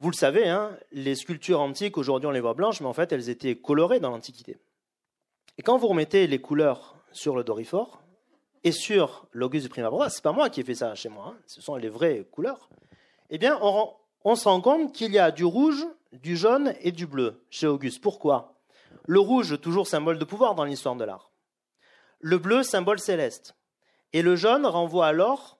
[0.00, 3.10] Vous le savez, hein, les sculptures antiques, aujourd'hui on les voit blanches, mais en fait
[3.10, 4.58] elles étaient colorées dans l'Antiquité.
[5.58, 8.00] Et quand vous remettez les couleurs sur le Dorifor
[8.62, 11.38] et sur l'Auguste du Primavera, c'est pas moi qui ai fait ça chez moi, hein,
[11.46, 12.70] ce sont les vraies couleurs,
[13.28, 13.92] eh bien on,
[14.24, 17.66] on se rend compte qu'il y a du rouge, du jaune et du bleu chez
[17.66, 18.00] Auguste.
[18.00, 18.54] Pourquoi?
[19.06, 21.32] Le rouge, toujours symbole de pouvoir dans l'histoire de l'art.
[22.20, 23.56] Le bleu, symbole céleste.
[24.12, 25.58] Et le jaune renvoie à l'or,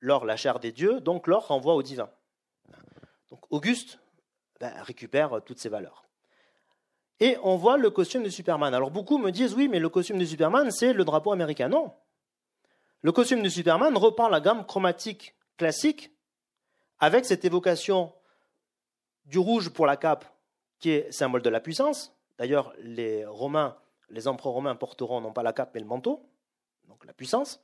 [0.00, 2.10] l'or, la chair des dieux, donc l'or renvoie au divin.
[3.30, 3.98] Donc Auguste
[4.60, 6.04] ben, récupère toutes ces valeurs.
[7.20, 8.74] Et on voit le costume de Superman.
[8.74, 11.68] Alors beaucoup me disent oui, mais le costume de Superman, c'est le drapeau américain.
[11.68, 11.92] Non.
[13.02, 16.10] Le costume de Superman reprend la gamme chromatique classique
[16.98, 18.12] avec cette évocation
[19.26, 20.24] du rouge pour la cape,
[20.78, 22.14] qui est symbole de la puissance.
[22.38, 23.76] D'ailleurs, les Romains,
[24.08, 26.26] les empereurs romains porteront non pas la cape, mais le manteau,
[26.88, 27.62] donc la puissance.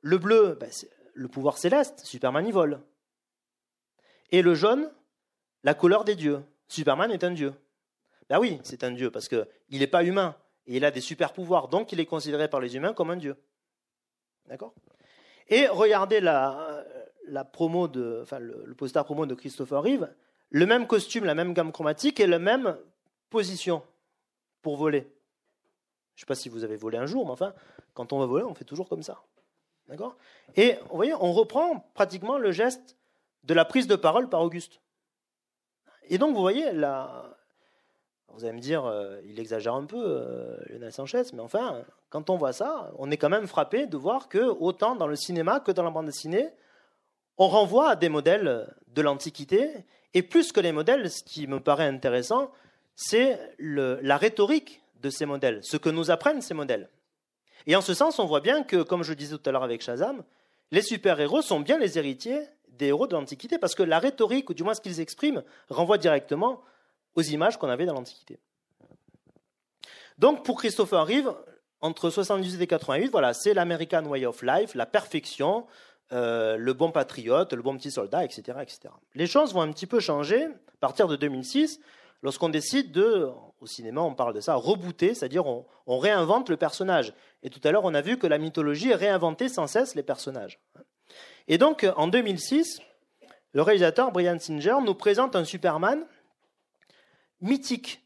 [0.00, 2.80] Le bleu, ben, c'est le pouvoir céleste, Superman y vole.
[4.30, 4.90] Et le jaune,
[5.62, 6.42] la couleur des dieux.
[6.68, 7.54] Superman est un dieu.
[8.28, 11.32] Ben oui, c'est un dieu, parce qu'il n'est pas humain, et il a des super
[11.32, 13.36] pouvoirs, donc il est considéré par les humains comme un dieu.
[14.46, 14.74] D'accord?
[15.48, 16.84] Et regardez la,
[17.26, 20.08] la promo de, le, poster promo de Christopher Reeve,
[20.50, 22.78] le même costume, la même gamme chromatique et la même
[23.30, 23.82] position
[24.62, 25.00] pour voler.
[26.14, 27.54] Je ne sais pas si vous avez volé un jour, mais enfin,
[27.92, 29.22] quand on va voler, on fait toujours comme ça.
[29.88, 30.16] D'accord?
[30.56, 32.96] Et vous voyez, on reprend pratiquement le geste
[33.42, 34.80] de la prise de parole par Auguste.
[36.08, 37.33] Et donc, vous voyez, là,
[38.28, 42.30] vous allez me dire, euh, il exagère un peu, euh, Lionel Sanchez, mais enfin, quand
[42.30, 45.60] on voit ça, on est quand même frappé de voir que, autant dans le cinéma
[45.60, 46.48] que dans la bande dessinée,
[47.38, 49.70] on renvoie à des modèles de l'Antiquité,
[50.14, 52.50] et plus que les modèles, ce qui me paraît intéressant,
[52.96, 56.88] c'est la rhétorique de ces modèles, ce que nous apprennent ces modèles.
[57.66, 59.82] Et en ce sens, on voit bien que, comme je disais tout à l'heure avec
[59.82, 60.22] Shazam,
[60.70, 64.54] les super-héros sont bien les héritiers des héros de l'Antiquité, parce que la rhétorique, ou
[64.54, 66.60] du moins ce qu'ils expriment, renvoie directement
[67.14, 68.38] aux images qu'on avait dans l'Antiquité.
[70.18, 71.32] Donc pour Christopher Reeve,
[71.80, 75.66] entre 78 et 88, voilà, c'est l'American Way of Life, la perfection,
[76.12, 78.94] euh, le bon patriote, le bon petit soldat, etc., etc.
[79.14, 81.80] Les choses vont un petit peu changer à partir de 2006,
[82.22, 83.28] lorsqu'on décide de,
[83.60, 87.12] au cinéma on parle de ça, rebooter, c'est-à-dire on, on, réinvente le personnage.
[87.42, 90.60] Et tout à l'heure on a vu que la mythologie réinventait sans cesse les personnages.
[91.48, 92.80] Et donc en 2006,
[93.52, 96.06] le réalisateur Brian Singer nous présente un Superman
[97.44, 98.02] mythique.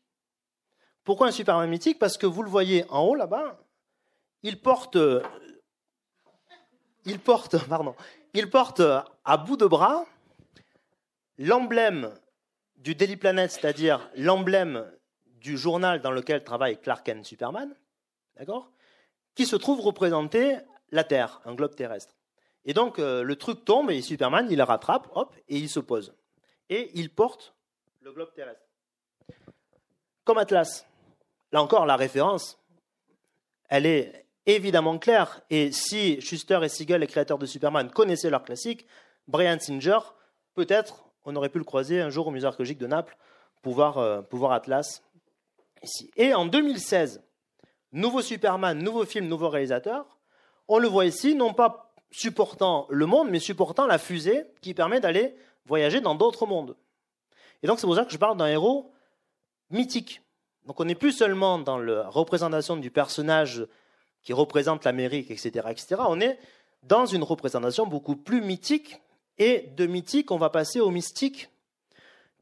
[1.05, 3.59] Pourquoi un Superman mythique Parce que vous le voyez en haut là-bas,
[4.43, 4.99] il porte,
[7.07, 7.95] il porte, pardon,
[8.35, 8.83] il porte
[9.25, 10.05] à bout de bras
[11.39, 12.13] l'emblème
[12.77, 14.91] du Daily Planet, c'est-à-dire l'emblème
[15.27, 17.75] du journal dans lequel travaille Clark Kent Superman,
[18.37, 18.73] d'accord,
[19.35, 20.59] qui se trouve représenter
[20.91, 22.17] la Terre, un globe terrestre.
[22.65, 25.81] Et donc euh, le truc tombe et Superman il la rattrape, hop, et il se
[25.81, 26.15] pose.
[26.69, 27.55] Et il porte
[28.01, 28.68] le globe terrestre
[30.29, 30.87] comme Atlas.
[31.53, 32.59] Là encore, la référence,
[33.71, 35.41] elle est évidemment claire.
[35.49, 38.85] Et si Schuster et Siegel, les créateurs de Superman, connaissaient leur classique,
[39.27, 40.01] Brian Singer,
[40.55, 43.17] peut-être, on aurait pu le croiser un jour au musée archéologique de Naples
[43.63, 44.21] pour voir, euh,
[44.51, 45.03] Atlas
[45.83, 46.11] ici.
[46.15, 47.23] Et en 2016,
[47.93, 50.19] nouveau Superman, nouveau film, nouveau réalisateur,
[50.69, 55.01] on le voit ici, non pas supportant le monde, mais supportant la fusée qui permet
[55.01, 56.77] d'aller voyager dans d'autres mondes.
[57.63, 58.93] Et donc c'est pour ça que je parle d'un héros
[59.71, 60.23] mythique.
[60.67, 63.67] Donc on n'est plus seulement dans la représentation du personnage
[64.23, 65.97] qui représente l'Amérique, etc., etc.
[66.09, 66.39] On est
[66.83, 69.01] dans une représentation beaucoup plus mythique.
[69.39, 71.49] Et de mythique, on va passer au mystique,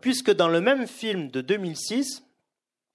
[0.01, 2.23] puisque dans le même film de 2006,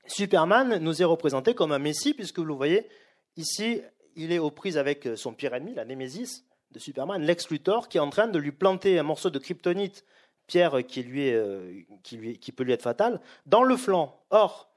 [0.08, 2.90] Superman nous est représenté comme un messie, puisque vous le voyez,
[3.38, 3.82] ici,
[4.16, 7.98] il est aux prises avec son pire ennemi, la Némésis de Superman, Lex Luthor, qui
[7.98, 10.04] est en train de lui planter un morceau de kryptonite
[10.48, 14.20] pierre qui, lui euh, qui, peut lui être fatale, dans le flanc.
[14.30, 14.70] Or,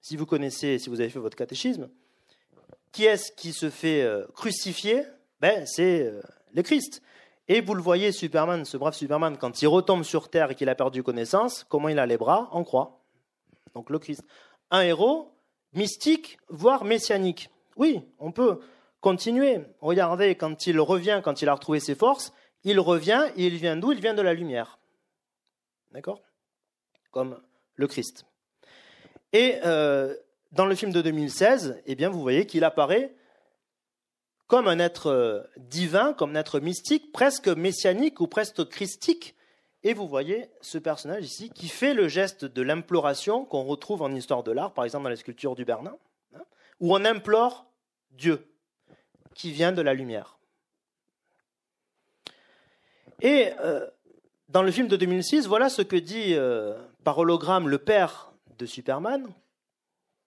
[0.00, 1.88] si vous connaissez, si vous avez fait votre catéchisme,
[2.92, 5.04] qui est-ce qui se fait euh, crucifier?
[5.40, 6.22] Ben, C'est euh,
[6.52, 7.02] le Christ.
[7.48, 10.68] Et vous le voyez, Superman, ce brave Superman, quand il retombe sur Terre et qu'il
[10.68, 12.48] a perdu connaissance, comment il a les bras?
[12.52, 13.00] En croix.
[13.74, 14.22] Donc le Christ.
[14.70, 15.32] Un héros
[15.72, 17.50] mystique, voire messianique.
[17.76, 18.60] Oui, on peut
[19.00, 19.60] continuer.
[19.80, 22.32] Regardez, quand il revient, quand il a retrouvé ses forces,
[22.68, 23.92] il revient il vient d'où?
[23.92, 24.78] Il vient de la lumière.
[25.92, 26.20] D'accord?
[27.10, 27.40] Comme
[27.76, 28.26] le Christ.
[29.32, 30.14] Et euh,
[30.52, 33.14] dans le film de 2016, eh bien, vous voyez qu'il apparaît
[34.46, 39.34] comme un être euh, divin, comme un être mystique, presque messianique ou presque christique.
[39.84, 44.12] Et vous voyez ce personnage ici qui fait le geste de l'imploration qu'on retrouve en
[44.14, 45.96] histoire de l'art, par exemple dans les sculptures du Bernin,
[46.34, 46.42] hein,
[46.80, 47.66] où on implore
[48.10, 48.50] Dieu
[49.34, 50.37] qui vient de la lumière.
[53.20, 53.86] Et euh,
[54.48, 58.66] dans le film de 2006, voilà ce que dit euh, par hologramme le père de
[58.66, 59.28] Superman,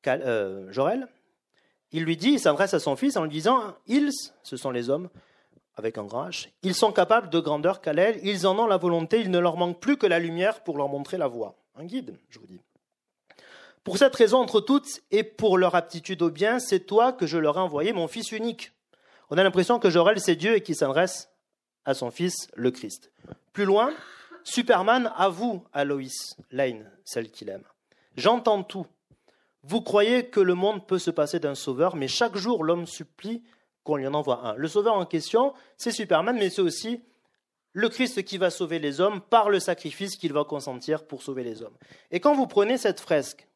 [0.07, 1.07] euh, Jorel.
[1.91, 4.11] Il lui dit, il s'adresse à son fils en lui disant Ils,
[4.43, 5.09] ce sont les hommes,
[5.75, 9.19] avec un grand H, ils sont capables de grandeur qu'Alel, ils en ont la volonté,
[9.19, 11.55] il ne leur manque plus que la lumière pour leur montrer la voie.
[11.75, 12.61] Un guide, je vous dis.
[13.83, 17.37] Pour cette raison, entre toutes, et pour leur aptitude au bien, c'est toi que je
[17.37, 18.73] leur ai envoyé, mon fils unique.
[19.29, 21.30] On a l'impression que Jorel, c'est Dieu et qu'il s'adresse
[21.85, 23.11] à son fils, le Christ.
[23.53, 23.93] Plus loin,
[24.43, 27.63] Superman avoue à Lois Lane, celle qu'il aime.
[28.15, 28.85] J'entends tout.
[29.63, 33.43] Vous croyez que le monde peut se passer d'un sauveur, mais chaque jour l'homme supplie
[33.83, 34.55] qu'on lui en envoie un.
[34.55, 37.01] Le sauveur en question, c'est Superman, mais c'est aussi
[37.73, 41.43] le Christ qui va sauver les hommes par le sacrifice qu'il va consentir pour sauver
[41.43, 41.77] les hommes.
[42.11, 43.47] Et quand vous prenez cette fresque,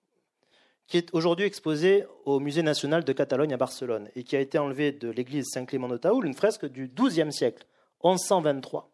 [0.88, 4.60] qui est aujourd'hui exposée au Musée national de Catalogne à Barcelone et qui a été
[4.60, 7.66] enlevée de l'église Saint-Clément de Taoul, une fresque du XIIe siècle,
[8.06, 8.88] 1123.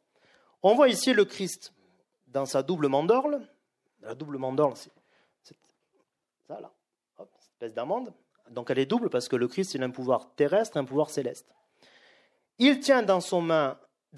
[0.63, 1.73] On voit ici le Christ
[2.27, 3.41] dans sa double mandorle.
[4.01, 4.91] La double mandorle, c'est
[6.47, 6.71] ça là,
[7.19, 8.13] hop, cette espèce d'amande.
[8.49, 11.09] Donc elle est double parce que le Christ, il a un pouvoir terrestre un pouvoir
[11.09, 11.47] céleste.
[12.57, 13.77] Il tient dans, son main,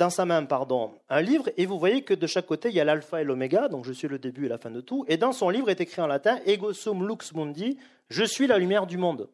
[0.09, 2.85] sa main pardon, un livre et vous voyez que de chaque côté, il y a
[2.85, 5.05] l'alpha et l'oméga, donc je suis le début et la fin de tout.
[5.07, 7.77] Et dans son livre est écrit en latin Ego sum lux mundi,
[8.09, 9.29] je suis la lumière du monde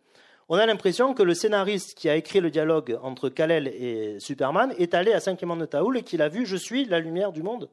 [0.49, 4.73] on a l'impression que le scénariste qui a écrit le dialogue entre Kal-El et Superman
[4.79, 7.43] est allé à Saint-Clément de Taoul et qu'il a vu Je suis la lumière du
[7.43, 7.69] monde.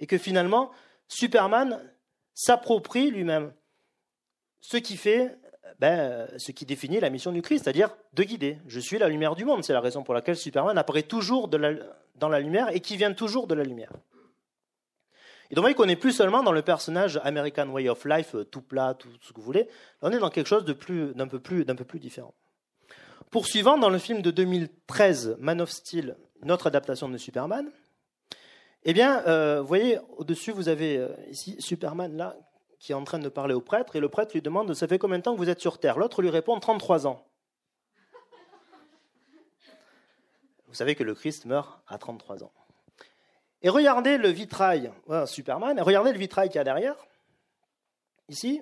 [0.00, 0.70] Et que finalement,
[1.06, 1.80] Superman
[2.32, 3.52] s'approprie lui-même
[4.60, 5.36] ce qui fait,
[5.78, 8.56] ben, ce qui définit la mission du Christ, c'est-à-dire de guider.
[8.66, 9.62] Je suis la lumière du monde.
[9.62, 13.46] C'est la raison pour laquelle Superman apparaît toujours dans la lumière et qui vient toujours
[13.46, 13.92] de la lumière.
[15.54, 18.42] Et donc, vous qu'on n'est plus seulement dans le personnage American Way of Life, euh,
[18.42, 19.68] tout plat, tout ce que vous voulez.
[20.02, 20.74] on est dans quelque chose d'un
[21.28, 22.34] peu, plus, peu plus différent.
[23.30, 27.70] Poursuivant, dans le film de 2013, Man of Steel, notre adaptation de Superman,
[28.82, 32.34] eh bien, euh, vous voyez, au-dessus, vous avez euh, ici Superman, là,
[32.80, 34.98] qui est en train de parler au prêtre, et le prêtre lui demande Ça fait
[34.98, 35.98] combien de temps que vous êtes sur Terre?
[35.98, 37.24] L'autre lui répond 33 ans.
[40.66, 42.50] Vous savez que le Christ meurt à 33 ans.
[43.64, 44.92] Et regardez le vitrail,
[45.26, 46.96] Superman, regardez le vitrail qu'il y a derrière.
[48.28, 48.60] Ici,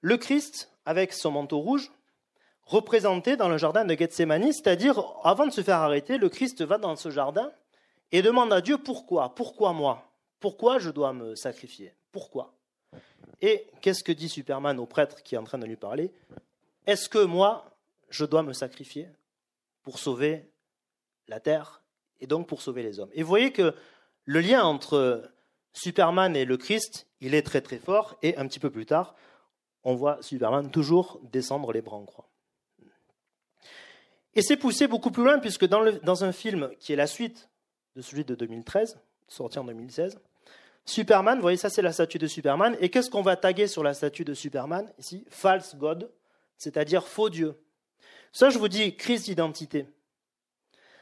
[0.00, 1.90] le Christ avec son manteau rouge,
[2.62, 6.78] représenté dans le jardin de Gethsemane, c'est-à-dire avant de se faire arrêter, le Christ va
[6.78, 7.50] dans ce jardin
[8.12, 9.34] et demande à Dieu pourquoi?
[9.34, 10.08] Pourquoi moi?
[10.38, 11.92] Pourquoi je dois me sacrifier?
[12.12, 12.54] Pourquoi?
[13.42, 16.12] Et qu'est-ce que dit Superman au prêtre qui est en train de lui parler?
[16.86, 17.68] Est-ce que moi,
[18.10, 19.08] je dois me sacrifier
[19.82, 20.48] pour sauver
[21.26, 21.82] la terre
[22.20, 23.10] et donc pour sauver les hommes?
[23.12, 23.74] Et voyez que
[24.24, 25.30] le lien entre
[25.72, 29.14] Superman et le Christ, il est très très fort, et un petit peu plus tard,
[29.84, 32.28] on voit Superman toujours descendre les bras en croix.
[34.34, 37.48] Et c'est poussé beaucoup plus loin, puisque dans, un film qui est la suite
[37.96, 40.20] de celui de 2013, sorti en 2016,
[40.84, 43.82] Superman, vous voyez, ça c'est la statue de Superman, et qu'est-ce qu'on va taguer sur
[43.82, 45.24] la statue de Superman ici?
[45.28, 46.10] False God,
[46.56, 47.54] c'est-à-dire faux Dieu.
[48.32, 49.86] Ça, je vous dis, crise d'identité.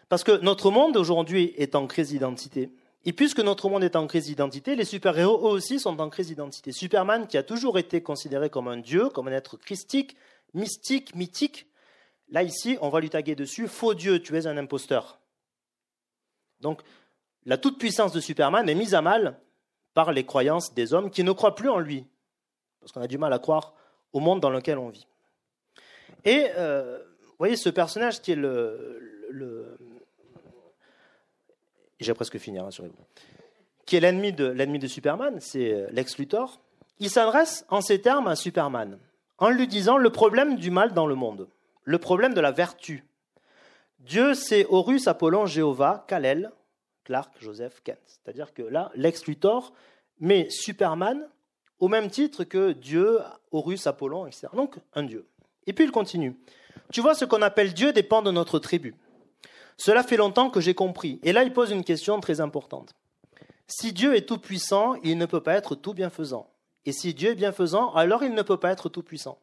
[0.08, 2.70] Parce que notre monde aujourd'hui est en crise d'identité.
[3.04, 6.28] Et puisque notre monde est en crise d'identité, les super-héros eux aussi sont en crise
[6.28, 6.72] d'identité.
[6.72, 10.16] Superman, qui a toujours été considéré comme un dieu, comme un être christique,
[10.54, 11.66] mystique, mythique,
[12.28, 15.20] là ici, on va lui taguer dessus Faux Dieu, tu es un imposteur.
[16.60, 16.82] Donc,
[17.44, 19.38] la toute-puissance de Superman est mise à mal
[19.94, 22.04] par les croyances des hommes qui ne croient plus en lui,
[22.80, 23.74] parce qu'on a du mal à croire
[24.12, 25.06] au monde dans lequel on vit.
[26.24, 29.78] Et euh, vous voyez, ce personnage qui est le, le
[32.00, 33.04] j'ai presque fini, rassurez-vous,
[33.86, 36.60] qui est l'ennemi de, l'ennemi de Superman, c'est euh, Lex Luthor,
[37.00, 38.98] il s'adresse en ces termes à Superman,
[39.38, 41.48] en lui disant le problème du mal dans le monde,
[41.84, 43.04] le problème de la vertu.
[44.00, 46.50] Dieu, c'est Horus, Apollon, Jéhovah, Kalel,
[47.04, 47.98] Clark, Joseph, Kent.
[48.06, 49.72] C'est-à-dire que là, Lex Luthor
[50.20, 51.26] met Superman
[51.78, 53.18] au même titre que Dieu,
[53.52, 54.48] Horus, Apollon, etc.
[54.54, 55.26] Donc, un Dieu.
[55.66, 56.36] Et puis il continue.
[56.92, 58.94] Tu vois, ce qu'on appelle Dieu dépend de notre tribu.
[59.78, 61.20] Cela fait longtemps que j'ai compris.
[61.22, 62.94] Et là, il pose une question très importante.
[63.68, 66.50] Si Dieu est tout-puissant, il ne peut pas être tout bienfaisant.
[66.84, 69.38] Et si Dieu est bienfaisant, alors il ne peut pas être tout-puissant.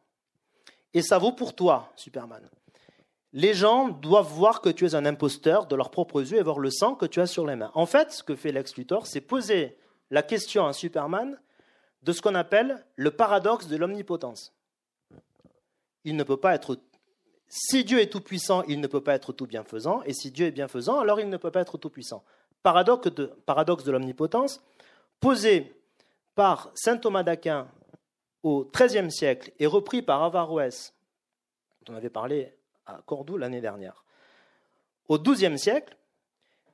[0.94, 2.48] Et ça vaut pour toi, Superman.
[3.32, 6.58] Les gens doivent voir que tu es un imposteur de leurs propres yeux et voir
[6.58, 7.70] le sang que tu as sur les mains.
[7.74, 9.76] En fait, ce que fait Lex Luthor, c'est poser
[10.10, 11.38] la question à Superman
[12.02, 14.54] de ce qu'on appelle le paradoxe de l'omnipotence.
[16.04, 16.78] Il ne peut pas être
[17.48, 20.52] si Dieu est tout-puissant, il ne peut pas être tout bienfaisant, et si Dieu est
[20.52, 22.24] bienfaisant, alors il ne peut pas être tout-puissant.
[22.62, 24.62] Paradoxe de, paradoxe de l'omnipotence,
[25.20, 25.80] posé
[26.34, 27.68] par saint Thomas d'Aquin
[28.42, 30.94] au XIIIe siècle et repris par Averroès,
[31.82, 32.52] dont on avait parlé
[32.86, 34.04] à Cordoue l'année dernière.
[35.08, 35.96] Au XIIe siècle,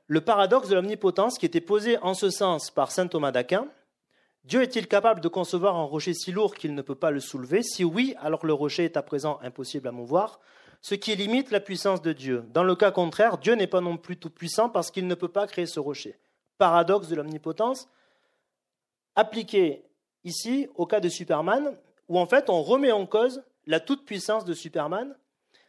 [0.07, 3.69] le paradoxe de l'omnipotence qui était posé en ce sens par saint Thomas d'Aquin,
[4.45, 7.63] Dieu est-il capable de concevoir un rocher si lourd qu'il ne peut pas le soulever?
[7.63, 10.41] Si oui, alors le rocher est à présent impossible à mouvoir
[10.83, 12.45] ce qui limite la puissance de Dieu.
[12.53, 15.29] Dans le cas contraire, Dieu n'est pas non plus tout puissant parce qu'il ne peut
[15.29, 16.19] pas créer ce rocher.
[16.59, 17.89] Paradoxe de l'omnipotence,
[19.15, 19.85] appliqué
[20.25, 21.79] ici au cas de Superman,
[22.09, 25.17] où en fait on remet en cause la toute-puissance de Superman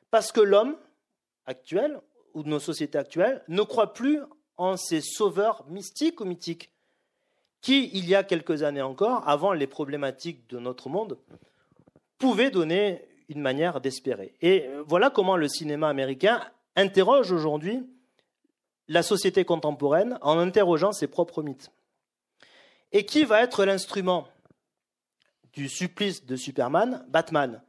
[0.09, 0.77] parce que l'homme
[1.45, 1.99] actuel,
[2.33, 4.19] ou nos sociétés actuelles, ne croit plus
[4.57, 6.72] en ces sauveurs mystiques ou mythiques,
[7.63, 11.17] qui, il y a quelques années encore, avant les problématiques de notre monde,
[12.19, 14.35] pouvaient donner une manière d'espérer.
[14.41, 16.45] Et voilà comment le cinéma américain
[16.75, 17.89] interroge aujourd'hui
[18.89, 21.71] la société contemporaine en interrogeant ses propres mythes.
[22.91, 24.27] Et qui va être l'instrument
[25.53, 27.05] du supplice de Superman?
[27.07, 27.63] Batman,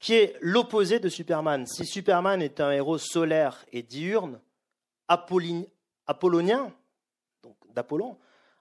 [0.00, 1.66] qui est l'opposé de Superman.
[1.66, 4.40] Si Superman est un héros solaire et diurne,
[5.08, 6.72] apollonien,
[7.42, 8.16] donc d'Apollon,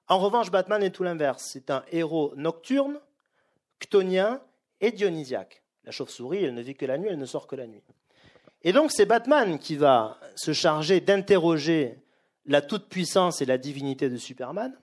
[0.08, 1.50] en revanche, Batman est tout l'inverse.
[1.52, 3.00] C'est un héros nocturne,
[3.80, 4.42] chtonien
[4.82, 5.64] et dionysiaque.
[5.84, 7.84] La chauve-souris, elle ne vit que la nuit, elle ne sort que la nuit.
[8.64, 12.00] Et donc c'est Batman qui va se charger d'interroger
[12.46, 14.76] la toute-puissance et la divinité de Superman.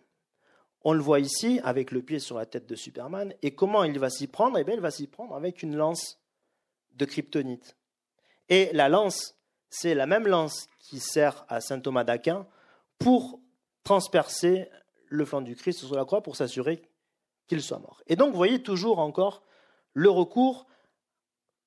[0.85, 3.35] On le voit ici avec le pied sur la tête de Superman.
[3.43, 4.59] Et comment il va s'y prendre?
[4.59, 6.19] Eh bien, il va s'y prendre avec une lance
[6.95, 7.77] de kryptonite.
[8.49, 9.37] Et la lance,
[9.71, 12.47] c'est la même lance qui sert à saint Thomas d'Aquin
[12.99, 13.41] pour
[13.85, 14.69] transpercer
[15.13, 16.83] le flanc du Christ sur la croix pour s'assurer
[17.47, 18.03] qu'il soit mort.
[18.07, 19.43] Et donc, vous voyez toujours encore
[19.93, 20.67] le recours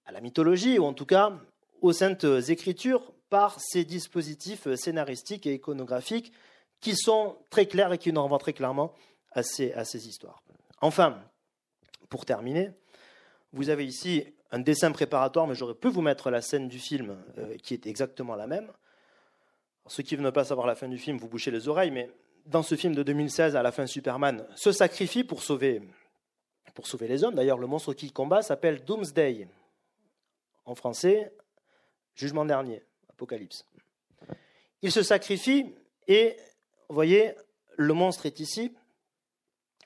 [0.06, 1.34] à la mythologie, ou en tout cas
[1.82, 6.32] aux saintes écritures, par ces dispositifs scénaristiques et iconographiques
[6.80, 8.93] qui sont très clairs et qui nous renvoient très clairement
[9.32, 10.43] à ces, à ces histoires.
[10.82, 11.20] Enfin,
[12.10, 12.72] pour terminer,
[13.54, 17.18] vous avez ici un dessin préparatoire, mais j'aurais pu vous mettre la scène du film
[17.38, 18.72] euh, qui est exactement la même.
[19.88, 22.10] ceux qui ne veulent pas savoir la fin du film, vous bouchez les oreilles, mais
[22.46, 25.82] dans ce film de 2016, à la fin, Superman se sacrifie pour sauver,
[26.74, 27.36] pour sauver les hommes.
[27.36, 29.48] D'ailleurs, le monstre qu'il combat s'appelle Doomsday.
[30.66, 31.34] En français,
[32.16, 33.66] Jugement dernier, Apocalypse.
[34.82, 35.76] Il se sacrifie
[36.08, 36.38] et,
[36.88, 37.34] vous voyez,
[37.78, 38.76] le monstre est ici.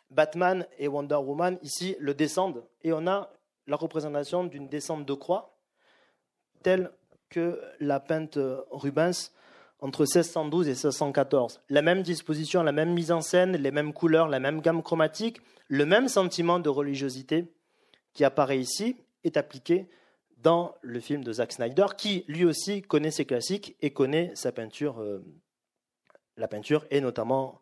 [0.09, 2.65] Batman et Wonder Woman, ici, le descendent.
[2.83, 3.31] Et on a
[3.67, 5.57] la représentation d'une descente de croix,
[6.63, 6.91] telle
[7.29, 8.39] que la peinte
[8.71, 9.31] Rubens
[9.81, 11.61] entre 1612 et 1614.
[11.69, 15.41] La même disposition, la même mise en scène, les mêmes couleurs, la même gamme chromatique,
[15.67, 17.45] le même sentiment de religiosité
[18.13, 19.87] qui apparaît ici est appliqué
[20.37, 24.51] dans le film de Zack Snyder, qui lui aussi connaît ses classiques et connaît sa
[24.51, 25.23] peinture, euh,
[26.37, 27.61] la peinture et notamment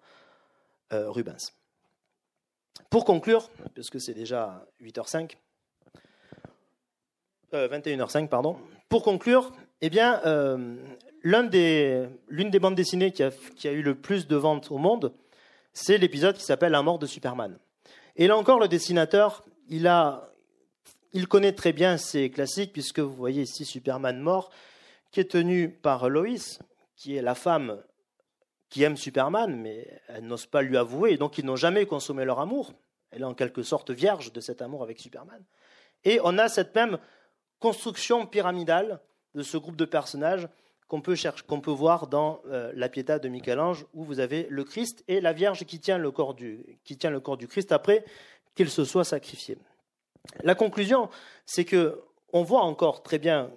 [0.94, 1.54] euh, Rubens.
[2.90, 5.36] Pour conclure, puisque c'est déjà 8h05,
[7.52, 8.58] 21h05, euh, pardon.
[8.90, 9.52] Pour conclure,
[9.82, 10.22] eh bien,
[11.28, 15.14] l'une des, des, bandes dessinées qui a, eu le plus de ventes au monde,
[15.74, 17.58] c'est l'épisode qui s'appelle La mort de Superman.
[18.16, 19.92] Et là encore, le dessinateur, il,
[21.14, 24.52] il connaît très bien ces classiques, puisque vous voyez ici Superman mort,
[25.12, 26.60] qui est tenu par Lois,
[26.96, 27.82] qui est la femme
[28.70, 32.26] qui aime Superman, mais elle n'ose pas lui avouer, et donc ils n'ont jamais consommé
[32.26, 32.74] leur amour.
[33.12, 35.44] Elle est en quelque sorte vierge de cet amour avec Superman.
[36.04, 36.98] Et on a cette même
[37.60, 39.00] construction pyramidale
[39.36, 40.48] de ce groupe de personnages
[40.88, 45.20] qu'on peut, voir dans euh, la Pietà de Michel-Ange, où vous avez le Christ et
[45.20, 48.06] la Vierge qui tient le corps du, qui tient le corps du Christ après
[48.56, 49.58] qu'il se soit sacrifié.
[50.44, 51.10] La conclusion,
[51.46, 52.02] c'est que
[52.34, 53.52] on voit encore très bien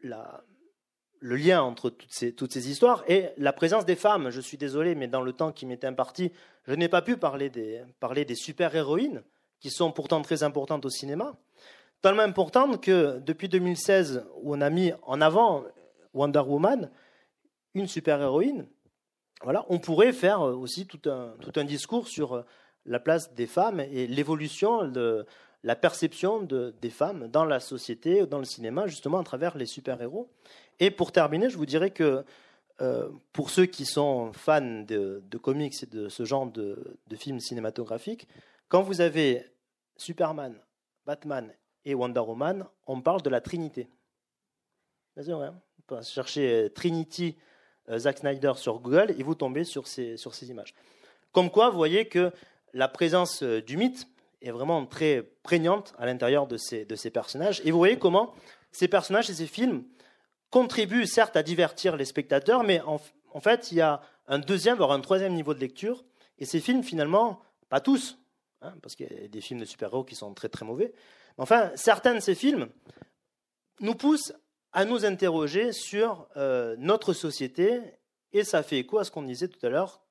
[0.00, 4.30] le lien entre toutes ces, toutes ces, histoires et la présence des femmes.
[4.30, 6.32] Je suis désolé, mais dans le temps qui m'était imparti,
[6.66, 9.22] je n'ai pas pu parler des, parler des super-héroïnes,
[9.60, 11.36] qui sont pourtant très importantes au cinéma.
[12.02, 15.64] Tellement importantes que depuis 2016, où on a mis en avant
[16.14, 16.90] Wonder Woman,
[17.74, 18.66] une super-héroïne,
[19.42, 22.44] voilà, on pourrait faire aussi tout un, tout un discours sur
[22.84, 25.26] la place des femmes et l'évolution de
[25.62, 29.66] la perception de, des femmes dans la société, dans le cinéma, justement à travers les
[29.66, 30.30] super-héros.
[30.80, 32.24] Et pour terminer, je vous dirais que
[32.80, 38.28] euh, pour ceux qui sont fans de, comics et de ce genre de, films cinématographiques,
[38.68, 39.44] quand vous avez
[39.96, 40.54] Superman,
[41.06, 41.52] Batman
[41.84, 43.88] et Wonder Woman, on parle de la Trinité.
[45.16, 45.60] Hein
[46.02, 47.36] chercher euh, Trinity
[47.90, 50.74] euh, Zack Snyder sur Google et vous tombez sur ces, sur ces images.
[51.32, 52.32] Comme quoi, vous voyez que
[52.74, 54.06] la présence euh, du mythe
[54.42, 57.60] est vraiment très prégnante à l'intérieur de ces, de ces personnages.
[57.64, 58.34] Et vous voyez comment
[58.70, 59.84] ces personnages et ces films
[60.50, 63.00] contribuent certes à divertir les spectateurs, mais en,
[63.32, 66.04] en fait, il y a un deuxième, voire un troisième niveau de lecture.
[66.38, 68.18] Et ces films, finalement, pas tous,
[68.62, 70.92] hein, parce qu'il y a des films de super-héros qui sont très très mauvais,
[71.36, 72.68] mais enfin, certains de ces films
[73.80, 74.32] nous poussent
[74.72, 77.80] à nous interroger sur euh, notre société,
[78.32, 80.02] et ça fait écho à ce qu'on disait tout à l'heure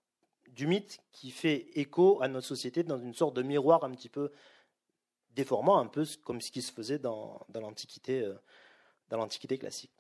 [0.47, 4.09] du mythe qui fait écho à notre société dans une sorte de miroir un petit
[4.09, 4.31] peu
[5.35, 9.91] déformant, un peu comme ce qui se faisait dans, dans l'Antiquité, euh, classique.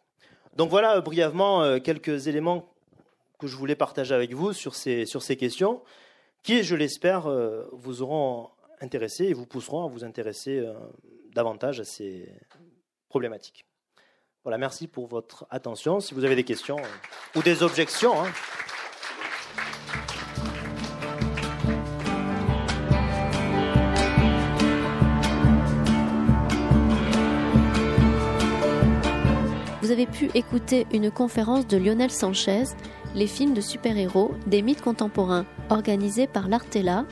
[0.55, 2.73] Donc voilà euh, brièvement quelques éléments
[3.37, 5.83] que je voulais partager avec vous sur ces, sur ces questions,
[6.41, 7.29] qui, je l'espère,
[7.71, 8.49] vous auront
[8.81, 10.65] intéressé et vous pousseront à vous intéresser
[11.33, 12.33] davantage à ces
[13.09, 13.66] problématiques.
[14.55, 15.99] Merci pour votre attention.
[15.99, 18.13] Si vous avez des questions euh, ou des objections.
[18.23, 18.27] Hein.
[29.81, 32.63] Vous avez pu écouter une conférence de Lionel Sanchez,
[33.15, 37.05] Les films de super-héros, des mythes contemporains, organisée par l'Artella,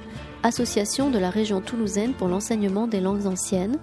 [0.43, 3.79] association de la région toulousaine pour l'enseignement des langues anciennes,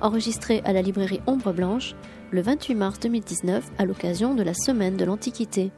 [0.00, 1.94] enregistrée à la librairie Ombre Blanche
[2.30, 5.72] le 28 mars 2019 à l'occasion de la Semaine de l'Antiquité.